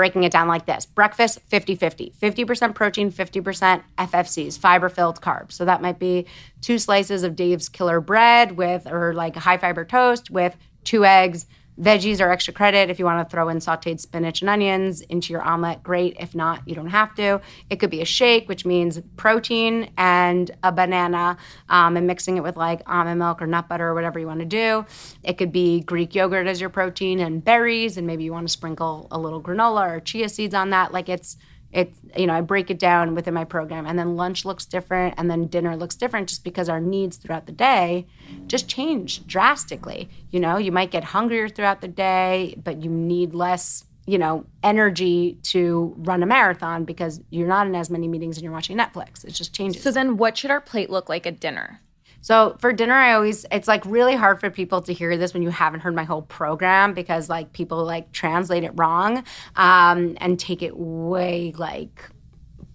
[0.00, 5.52] Breaking it down like this breakfast 50 50, 50% protein, 50% FFCs, fiber filled carbs.
[5.52, 6.24] So that might be
[6.62, 11.44] two slices of Dave's Killer bread with, or like high fiber toast with two eggs.
[11.80, 15.32] Veggies are extra credit if you want to throw in sauteed spinach and onions into
[15.32, 15.82] your omelet.
[15.82, 16.14] Great.
[16.20, 17.40] If not, you don't have to.
[17.70, 21.38] It could be a shake, which means protein and a banana,
[21.70, 24.40] um, and mixing it with like almond milk or nut butter or whatever you want
[24.40, 24.84] to do.
[25.22, 28.52] It could be Greek yogurt as your protein and berries, and maybe you want to
[28.52, 30.92] sprinkle a little granola or chia seeds on that.
[30.92, 31.38] Like it's
[31.72, 35.14] it's you know i break it down within my program and then lunch looks different
[35.16, 38.06] and then dinner looks different just because our needs throughout the day
[38.46, 40.08] just change drastically.
[40.30, 44.44] You know you might get hungrier throughout the day but you need less you know
[44.62, 48.76] energy to run a marathon because you're not in as many meetings and you're watching
[48.76, 49.24] netflix.
[49.24, 49.82] It just changes.
[49.82, 51.80] So then what should our plate look like at dinner?
[52.20, 55.42] So for dinner, I always it's like really hard for people to hear this when
[55.42, 59.24] you haven't heard my whole program because like people like translate it wrong
[59.56, 62.10] um, and take it way like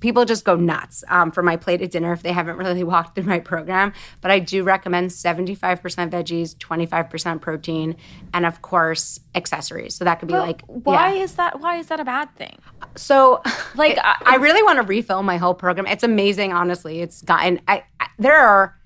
[0.02, 3.16] people just go nuts um, for my plate at dinner if they haven't really walked
[3.16, 3.93] through my program.
[4.22, 5.80] But I do recommend 75%
[6.10, 7.96] veggies, 25% protein,
[8.34, 9.96] and of course accessories.
[9.96, 11.24] So that could be like Why yeah.
[11.24, 12.58] is that why is that a bad thing?
[12.96, 13.41] So,
[13.76, 15.88] Like, I, I- I really want to refill my whole program.
[15.88, 17.02] It's amazing, honestly.
[17.02, 17.62] It's gotten.
[17.68, 18.78] I, I there are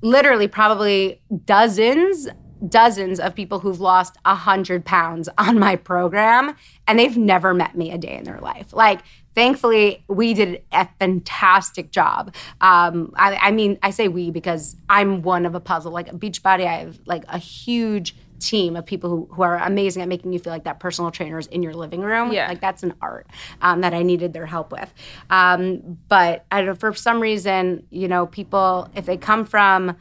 [0.00, 2.28] literally probably dozens,
[2.68, 6.54] dozens of people who've lost a hundred pounds on my program,
[6.86, 8.72] and they've never met me a day in their life.
[8.72, 9.00] Like.
[9.34, 12.34] Thankfully, we did a fantastic job.
[12.60, 15.92] Um, I, I mean, I say we because I'm one of a puzzle.
[15.92, 20.02] Like a Beachbody I have like a huge team of people who, who are amazing
[20.02, 22.32] at making you feel like that personal trainer is in your living room.
[22.32, 22.48] Yeah.
[22.48, 23.26] Like that's an art
[23.62, 24.92] um, that I needed their help with.
[25.30, 29.96] Um, but I don't know, for some reason, you know, people, if they come from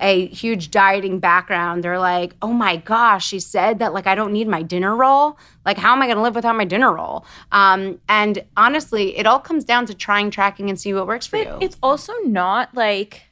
[0.00, 4.32] a huge dieting background, they're like, oh my gosh, she said that like I don't
[4.32, 5.38] need my dinner roll.
[5.64, 7.24] Like, how am I going to live without my dinner roll?
[7.52, 11.38] Um, and honestly, it all comes down to trying, tracking, and see what works for
[11.38, 11.58] you.
[11.60, 13.22] It's also not like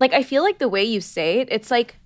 [0.00, 1.96] like I feel like the way you say it, it's like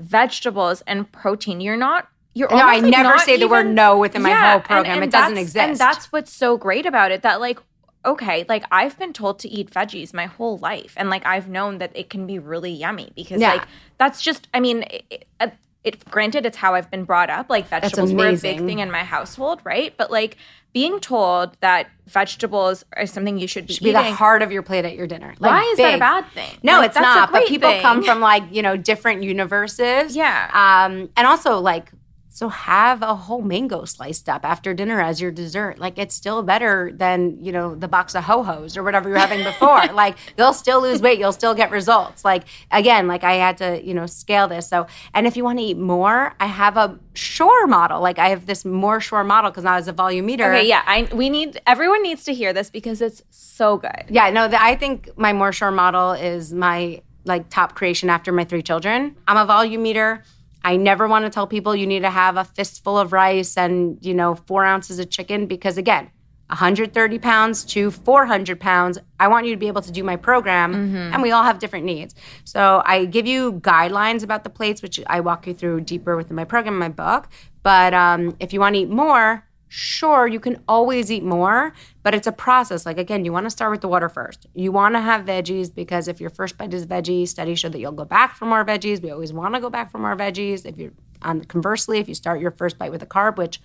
[0.00, 1.60] vegetables and protein.
[1.60, 4.96] You're not you're No, I never say the word no within my whole program.
[4.96, 5.78] and It doesn't that's- And exist.
[5.78, 7.58] that's what's so great about it that like
[8.06, 11.78] okay, like I've been told to eat veggies my whole life and like I've known
[11.78, 13.52] that it can be really yummy because Yeah.
[13.54, 13.64] like
[13.98, 15.54] that's just I mean it, it,
[15.84, 18.90] it granted it's how I've been brought up like vegetables were a big thing in
[18.90, 19.94] my household, right?
[19.96, 20.36] But like
[20.72, 24.62] being told that vegetables are something you should be should be the heart of your
[24.62, 25.34] plate at your dinner.
[25.38, 26.58] Like, Why is that a bad thing?
[26.62, 27.32] No, Like, it's not.
[27.32, 27.82] But people thing.
[27.82, 30.16] come from like you know different universes.
[30.20, 30.50] Yeah.
[30.52, 31.90] Um, and also like
[32.32, 35.78] so have a whole mango sliced up after dinner as your dessert.
[35.78, 39.18] Like it's still better than you know the box of ho hos or whatever you're
[39.18, 39.86] having before.
[39.92, 42.24] like you'll still lose weight, you'll still get results.
[42.24, 44.68] Like again, like I had to you know scale this.
[44.68, 48.00] So and if you want to eat more, I have a Shore model.
[48.00, 50.52] Like I have this more Shore model because now as a volume meter.
[50.52, 54.04] Okay, yeah, I we need everyone needs to hear this because it's so good.
[54.08, 58.30] Yeah, no, the, I think my more Shore model is my like top creation after
[58.30, 59.16] my three children.
[59.26, 60.22] I'm a volume meter.
[60.62, 63.98] I never want to tell people you need to have a fistful of rice and,
[64.00, 66.10] you know, four ounces of chicken because, again,
[66.48, 70.74] 130 pounds to 400 pounds, I want you to be able to do my program.
[70.74, 71.14] Mm-hmm.
[71.14, 72.14] And we all have different needs.
[72.44, 76.36] So I give you guidelines about the plates, which I walk you through deeper within
[76.36, 77.28] my program, my book.
[77.62, 82.12] But um, if you want to eat more, sure, you can always eat more, but
[82.12, 82.84] it's a process.
[82.84, 84.46] Like, again, you want to start with the water first.
[84.52, 87.78] You want to have veggies because if your first bite is veggie, studies show that
[87.78, 89.00] you'll go back for more veggies.
[89.00, 90.66] We always want to go back for more veggies.
[90.66, 90.92] If you're
[91.22, 93.60] on conversely, if you start your first bite with a carb, which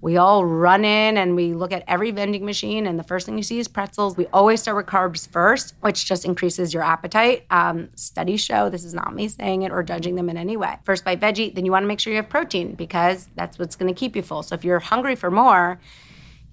[0.00, 3.36] we all run in and we look at every vending machine, and the first thing
[3.36, 4.16] you see is pretzels.
[4.16, 7.44] We always start with carbs first, which just increases your appetite.
[7.50, 10.76] Um, studies show this is not me saying it or judging them in any way.
[10.84, 13.74] First bite veggie, then you want to make sure you have protein because that's what's
[13.74, 14.44] going to keep you full.
[14.44, 15.80] So if you're hungry for more,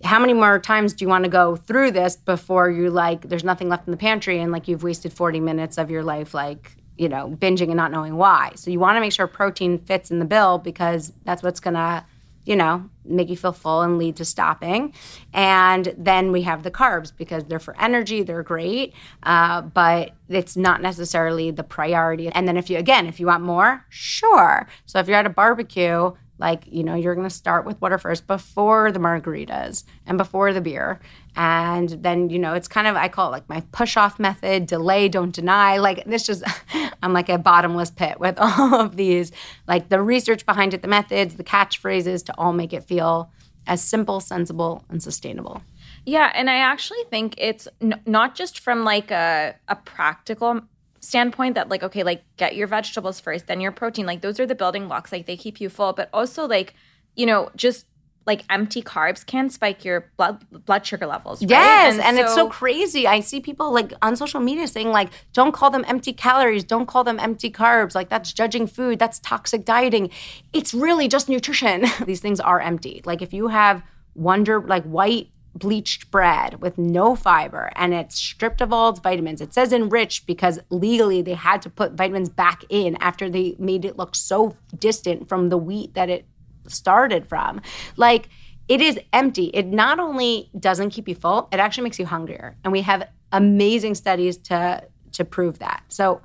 [0.04, 3.44] how many more times do you want to go through this before you're like, there's
[3.44, 6.78] nothing left in the pantry and like you've wasted 40 minutes of your life, like,
[6.98, 8.54] you know, binging and not knowing why?
[8.56, 11.76] So you want to make sure protein fits in the bill because that's what's going
[11.76, 12.04] to
[12.46, 14.94] you know, make you feel full and lead to stopping.
[15.34, 18.94] And then we have the carbs because they're for energy, they're great,
[19.24, 22.30] uh, but it's not necessarily the priority.
[22.30, 24.68] And then if you, again, if you want more, sure.
[24.86, 27.98] So if you're at a barbecue, like, you know, you're going to start with water
[27.98, 31.00] first before the margaritas and before the beer.
[31.36, 34.66] And then, you know, it's kind of, I call it like my push off method
[34.66, 35.78] delay, don't deny.
[35.78, 36.44] Like, this just,
[37.04, 39.32] I'm like a bottomless pit with all of these,
[39.68, 43.32] like the research behind it, the methods, the catchphrases to all make it feel
[43.68, 45.62] as simple, sensible, and sustainable.
[46.06, 50.62] Yeah, and I actually think it's n- not just from like a a practical
[51.06, 54.06] standpoint that like okay, like get your vegetables first, then your protein.
[54.06, 55.12] Like those are the building blocks.
[55.12, 56.74] Like they keep you full, but also like
[57.16, 57.86] you know just
[58.26, 61.42] like empty carbs can spike your blood blood sugar levels.
[61.42, 61.50] Right?
[61.52, 63.08] Yes, and, it's so crazy.
[63.08, 66.64] I see people like on social media saying like, "Don't call them empty calories.
[66.64, 67.94] Don't call them empty carbs.
[67.94, 68.98] Like that's judging food.
[69.00, 70.10] That's toxic dieting.
[70.54, 71.86] It's really just nutrition.
[72.06, 73.02] These things are empty.
[73.06, 73.84] Like if you have
[74.16, 79.42] wonder like white bleached bread with no fiber and it's stripped of all its vitamins.
[79.42, 83.86] It says enriched because legally they had to put vitamins back in after they made
[83.86, 86.26] it look so distant from the wheat that it
[86.68, 87.62] started from.
[87.96, 88.28] Like
[88.68, 89.46] it is empty.
[89.54, 92.58] It not only doesn't keep you full, it actually makes you hungrier.
[92.64, 94.84] And we have amazing studies to
[95.14, 95.84] to prove that.
[95.88, 96.22] So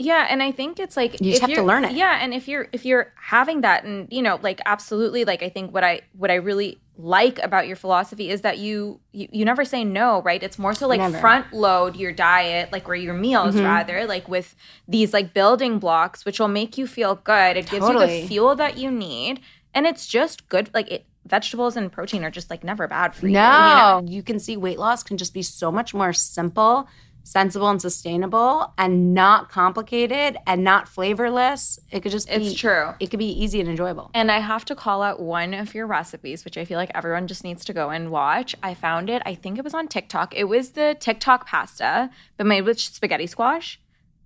[0.00, 1.92] yeah, and I think it's like you just have to learn it.
[1.92, 5.50] Yeah, and if you're if you're having that, and you know, like absolutely, like I
[5.50, 9.44] think what I what I really like about your philosophy is that you you, you
[9.44, 10.42] never say no, right?
[10.42, 11.18] It's more so like Never.
[11.18, 13.64] front load your diet, like or your meals Mm-hmm.
[13.64, 14.56] rather, like with
[14.88, 17.58] these like building blocks, which will make you feel good.
[17.58, 19.40] It gives you the fuel that you need,
[19.74, 20.70] and it's just good.
[20.72, 23.34] Like it, vegetables and protein are just like never bad for you.
[23.34, 24.12] No, you know?
[24.12, 26.88] you can see weight loss can just be so much more simple,
[27.22, 31.78] sensible, and sustainable, and not complicated and not flavorless.
[31.90, 32.90] It could just be, It's true.
[32.98, 34.10] It could be easy and enjoyable.
[34.14, 37.26] And I have to call out one of your recipes, which I feel like everyone
[37.26, 38.54] just needs to go and watch.
[38.62, 40.34] I found it, I think it was on TikTok.
[40.34, 43.80] It was the TikTok pasta, but made with spaghetti squash.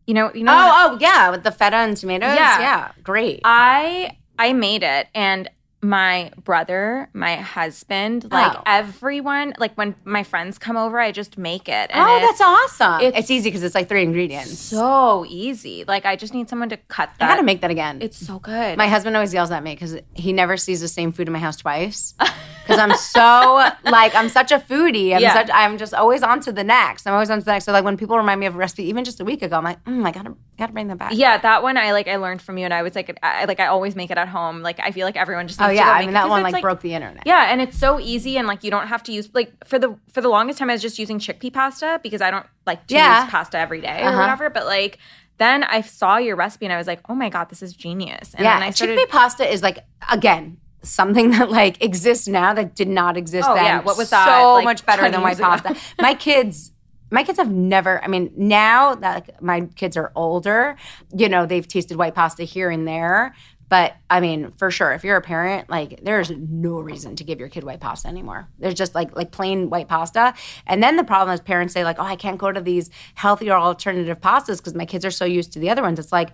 [0.07, 0.53] You know, you know.
[0.55, 2.35] Oh, oh yeah, with the feta and tomatoes.
[2.37, 2.61] Yeah.
[2.61, 3.41] yeah, great.
[3.45, 5.49] I I made it and
[5.85, 8.63] my brother, my husband, like Oh.
[8.67, 11.91] everyone, like when my friends come over, I just make it.
[11.93, 13.01] Oh, that's awesome.
[13.03, 14.59] it's- It's, easy because it's like three ingredients.
[14.59, 15.85] so easy.
[15.87, 17.27] Like I just need someone to cut that.
[17.27, 17.99] I gotta make that again.
[18.01, 18.79] it's so good.
[18.79, 21.39] My husband always yells at me because he never sees the same food in my
[21.39, 22.15] house twice.
[22.65, 25.15] Because I'm so like I'm such a foodie.
[25.15, 25.35] I'm Yeah.
[25.35, 27.07] such I'm just always on to the next.
[27.07, 27.67] I'm always on to the next.
[27.67, 29.65] So like when people remind me of a recipe, even just a week ago, I'm
[29.65, 31.13] like, mm, I gotta gotta bring that back.
[31.15, 32.09] yeah, that one I like.
[32.09, 34.29] I learned from you, and I was like, I like I always make it at
[34.29, 34.63] home.
[34.63, 35.61] Like I feel like everyone just.
[35.61, 37.23] Oh yeah, I mean that one it's, like, broke the internet.
[37.27, 39.97] Yeah, and it's so easy, and like you don't have to use like for the
[40.13, 42.95] for the longest time I was just using chickpea pasta because I don't like to
[42.95, 43.23] Yeah.
[43.25, 44.19] use pasta every day or Uh-huh.
[44.21, 44.51] whatever.
[44.51, 44.99] But like
[45.39, 48.35] then I saw your recipe and I was like, oh my god, this is genius.
[48.35, 48.99] And yeah, then I started.
[48.99, 49.79] chickpea pasta is like
[50.11, 53.65] again something that like exists now that did not exist Oh, then.
[53.65, 55.75] yeah, what was that, So like, much better than white pasta.
[56.01, 56.71] My kids.
[57.11, 60.75] My kids have never, I mean, now that like, my kids are older,
[61.15, 63.37] you know, they've tasted white pasta here and there.
[63.69, 67.41] But I mean, for sure, if you're a parent, like there's no reason to give
[67.41, 68.49] your kid white pasta anymore.
[68.59, 70.35] There's just like like plain white pasta.
[70.67, 73.55] And then the problem is parents say like, "Oh, I can't go to these healthier
[73.55, 76.31] alternative pastas because my kids are so used to the other ones." It's like,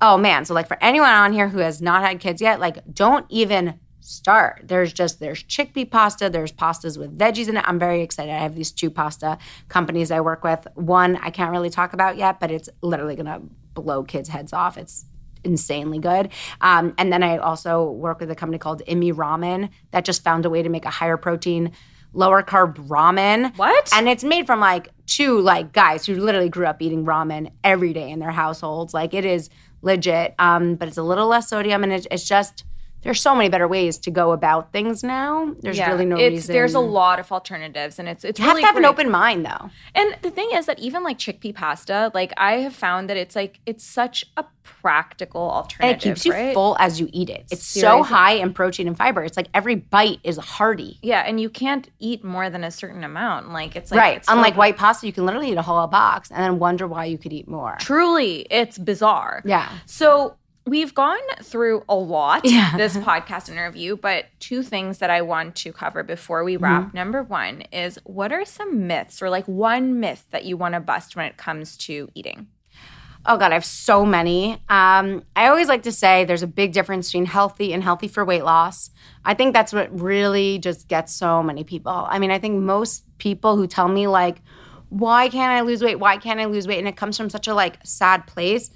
[0.00, 2.78] "Oh man." So like for anyone on here who has not had kids yet, like
[2.92, 4.62] don't even start.
[4.64, 7.64] There's just there's chickpea pasta, there's pastas with veggies in it.
[7.66, 8.32] I'm very excited.
[8.32, 10.66] I have these two pasta companies I work with.
[10.74, 13.42] One I can't really talk about yet, but it's literally going to
[13.74, 14.76] blow kids' heads off.
[14.76, 15.06] It's
[15.44, 16.30] insanely good.
[16.60, 20.46] Um, and then I also work with a company called immi Ramen that just found
[20.46, 21.72] a way to make a higher protein
[22.12, 23.56] lower carb ramen.
[23.56, 23.90] What?
[23.94, 27.92] And it's made from like two like guys who literally grew up eating ramen every
[27.92, 28.94] day in their households.
[28.94, 29.50] Like it is
[29.82, 32.64] legit, um, but it's a little less sodium, and it, it's just
[33.02, 35.54] there's so many better ways to go about things now.
[35.60, 36.52] There's really no it's, reason.
[36.52, 39.10] There's a lot of alternatives, and it's it's You have really to have an open
[39.10, 39.70] mind, though.
[39.94, 43.36] And the thing is that even like chickpea pasta, like I have found that it's
[43.36, 45.94] like it's such a practical alternative.
[45.94, 46.54] And it keeps you right?
[46.54, 47.46] full as you eat it.
[47.50, 49.24] It's so high in protein and fiber.
[49.24, 50.98] It's like every bite is hearty.
[51.02, 53.52] Yeah, and you can't eat more than a certain amount.
[53.52, 54.16] Like it's like right.
[54.18, 57.06] it's Unlike white pasta, you can literally eat a whole box and then wonder why
[57.06, 57.76] you could eat more.
[57.80, 59.42] Truly, it's bizarre.
[59.44, 59.70] Yeah.
[59.86, 60.36] So
[60.66, 62.74] we've gone through a lot Yeah.
[62.76, 66.88] this podcast interview, but two things that I want to cover before we wrap.
[66.88, 66.96] Mm-hmm.
[66.96, 70.80] Number one is what are some myths or like one myth that you want to
[70.80, 72.48] bust when it comes to eating?
[73.24, 74.54] Oh God, I have so many.
[74.68, 78.24] Um, I always like to say there's a big difference between healthy and healthy for
[78.24, 78.90] weight loss.
[79.24, 82.06] I think that's what really just gets so many people.
[82.08, 84.42] I mean, I think most people who tell me like,
[84.88, 86.00] why can't I lose weight?
[86.00, 86.80] Why can't I lose weight?
[86.80, 88.70] And it comes from such a like sad place.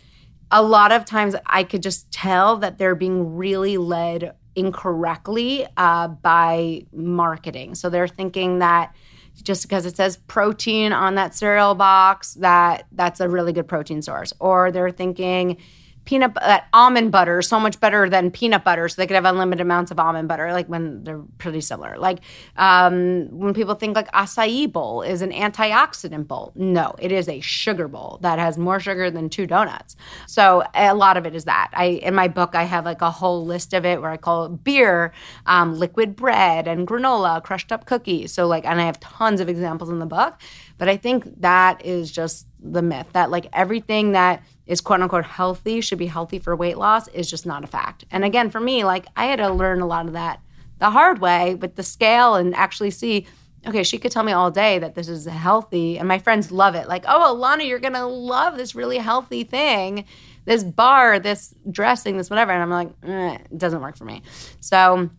[0.50, 6.08] A lot of times I could just tell that they're being really led incorrectly uh,
[6.08, 7.74] by marketing.
[7.74, 8.94] So they're thinking that
[9.42, 14.00] just because it says protein on that cereal box that that's a really good protein
[14.00, 15.58] source or they're thinking
[16.06, 19.60] peanut that almond butter so much better than peanut butter so they could have unlimited
[19.60, 21.98] amounts of almond butter like when they're pretty similar.
[21.98, 22.20] Like
[22.56, 27.40] um, when people think like acai bowl is an antioxidant bowl no it is a
[27.40, 29.96] sugar bowl that has more sugar than two donuts.
[30.26, 31.70] So a lot of it is that.
[31.74, 34.46] I in my book i have like a whole list of it where i call
[34.46, 35.12] it beer
[35.46, 38.32] um, liquid bread and granola crushed up cookies.
[38.32, 40.34] So like and i have tons of examples in the book
[40.78, 45.24] but i think that is just the myth that like everything that is quote unquote
[45.24, 48.04] healthy should be healthy for weight loss is just not a fact.
[48.10, 50.40] And again, for me, like I had to learn a lot of that
[50.78, 53.26] the hard way with the scale and actually see,
[53.66, 55.98] okay, she could tell me all day that this is healthy.
[55.98, 56.88] And my friends love it.
[56.88, 60.04] Like, oh, Ilana, you're going to love this really healthy thing,
[60.44, 62.52] this bar, this dressing, this whatever.
[62.52, 64.22] And I'm like, eh, it doesn't work for me.
[64.60, 65.10] So,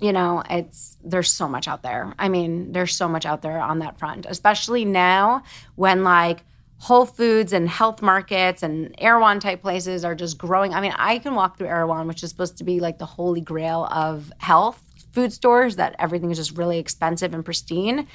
[0.00, 2.14] you know, it's there's so much out there.
[2.18, 5.42] I mean, there's so much out there on that front, especially now
[5.74, 6.44] when like
[6.80, 10.74] Whole Foods and health markets and Erewhon type places are just growing.
[10.74, 13.40] I mean, I can walk through Erewhon, which is supposed to be like the holy
[13.40, 18.06] grail of health food stores that everything is just really expensive and pristine.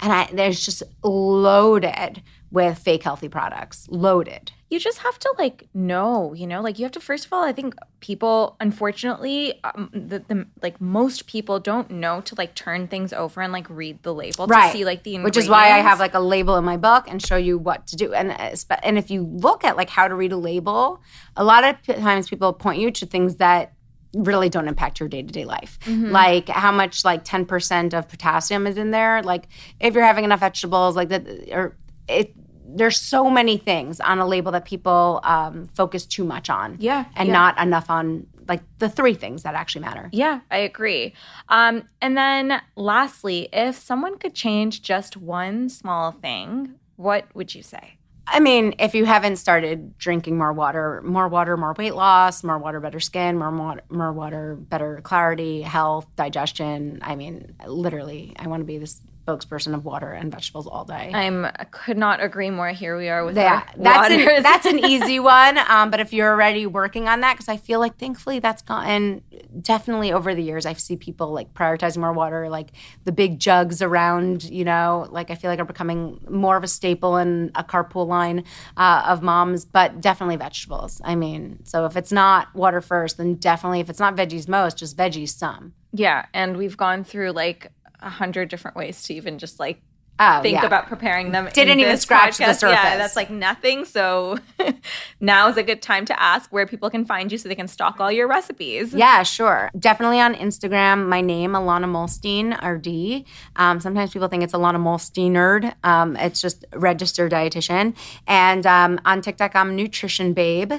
[0.00, 4.50] And I, there's just loaded with fake healthy products, loaded.
[4.70, 6.60] You just have to like know you know?
[6.60, 10.80] Like you have to first of all i think people unfortunately um, the, the like
[10.80, 14.70] most people don't know to like turn things over and like read the label to
[14.72, 17.24] see like the which is why I have like a label in my book and
[17.24, 18.12] show you what to do.
[18.12, 21.00] And uh, and if you look at like how to read a label,
[21.36, 23.72] a lot of times people point you to things that
[24.14, 25.78] really don't impact your day-to-day life.
[25.82, 26.10] Mm-hmm.
[26.10, 29.22] like how much like 10% of potassium is in there.
[29.22, 29.48] Like
[29.80, 31.76] if you're having enough vegetables like that or
[32.08, 32.34] it
[32.68, 37.06] there's so many things on a label that people um, focus too much on Yeah,
[37.16, 37.32] and yeah.
[37.32, 41.14] not enough on like the three things that actually matter Yeah, I agree.
[41.48, 47.62] Um, and then lastly, if someone could change just one small thing, what would you
[47.62, 47.94] say?
[48.30, 52.58] I mean, if you haven't started drinking more water, more water, more weight loss, more
[52.58, 56.98] water, better skin, more water, more water, better clarity, health, digestion.
[57.00, 61.10] I mean, literally, I want to be this spokesperson of water and vegetables all day.
[61.12, 62.70] I'm I could not agree more.
[62.70, 64.36] Here we are with yeah, our that's waters.
[64.36, 65.58] an, that's an easy one.
[65.58, 69.22] Um, but if you're already working on that, because I feel like thankfully that's gotten
[69.60, 70.66] definitely over the years.
[70.66, 72.70] I see people like prioritizing more water, like
[73.04, 74.44] the big jugs around.
[74.44, 78.06] You know, like I feel like are becoming more of a staple in a carpool
[78.06, 78.44] line
[78.76, 79.64] uh, of moms.
[79.64, 81.00] But definitely vegetables.
[81.04, 84.78] I mean, so if it's not water first, then definitely if it's not veggies most,
[84.78, 85.74] just veggies some.
[85.92, 89.80] yeah, and we've gone through like a hundred different ways to even just like
[90.20, 90.66] Oh, think yeah.
[90.66, 91.48] about preparing them.
[91.52, 92.72] Didn't even scratch the podcast.
[92.72, 93.84] Yeah, that's like nothing.
[93.84, 94.38] So
[95.20, 97.68] now is a good time to ask where people can find you so they can
[97.68, 98.92] stock all your recipes.
[98.92, 99.70] Yeah, sure.
[99.78, 101.08] Definitely on Instagram.
[101.08, 103.26] My name, Ilana Muhlstein, RD.
[103.54, 105.72] Um, sometimes people think it's Ilana Muhlstein Nerd.
[105.84, 107.94] Um, it's just registered dietitian.
[108.26, 110.72] And um, on TikTok, I'm Nutrition Babe.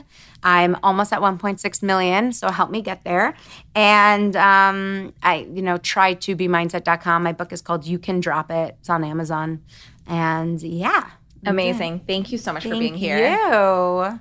[0.43, 3.35] I'm almost at 1.6 million, so help me get there.
[3.75, 7.23] And um, I, you know, try 2B Mindset.com.
[7.23, 8.75] My book is called You Can Drop It.
[8.79, 9.63] It's on Amazon.
[10.07, 11.09] And yeah.
[11.45, 12.01] Amazing.
[12.07, 13.17] Thank you so much for being here.
[13.33, 14.19] you.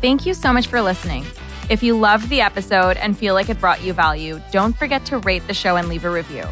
[0.00, 1.24] Thank you so much for listening.
[1.70, 5.18] If you loved the episode and feel like it brought you value, don't forget to
[5.18, 6.44] rate the show and leave a review.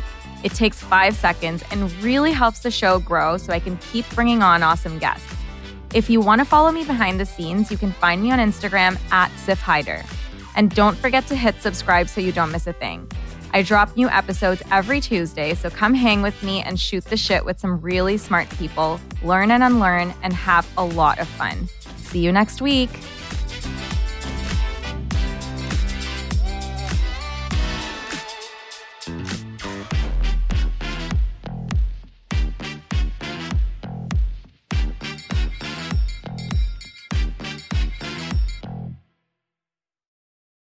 [0.45, 4.43] It takes five seconds and really helps the show grow so I can keep bringing
[4.43, 5.35] on awesome guests.
[5.97, 9.01] If you want to follow me behind the scenes, you can find me on Instagram
[9.11, 10.05] at Siff Hyder.
[10.55, 13.11] And don't forget to hit subscribe so you don't miss a thing.
[13.55, 17.47] I drop new episodes every Tuesday, so come hang with me and shoot the shit
[17.47, 21.67] with some really smart people, learn and unlearn, and have a lot of fun.
[21.97, 22.91] See you next week.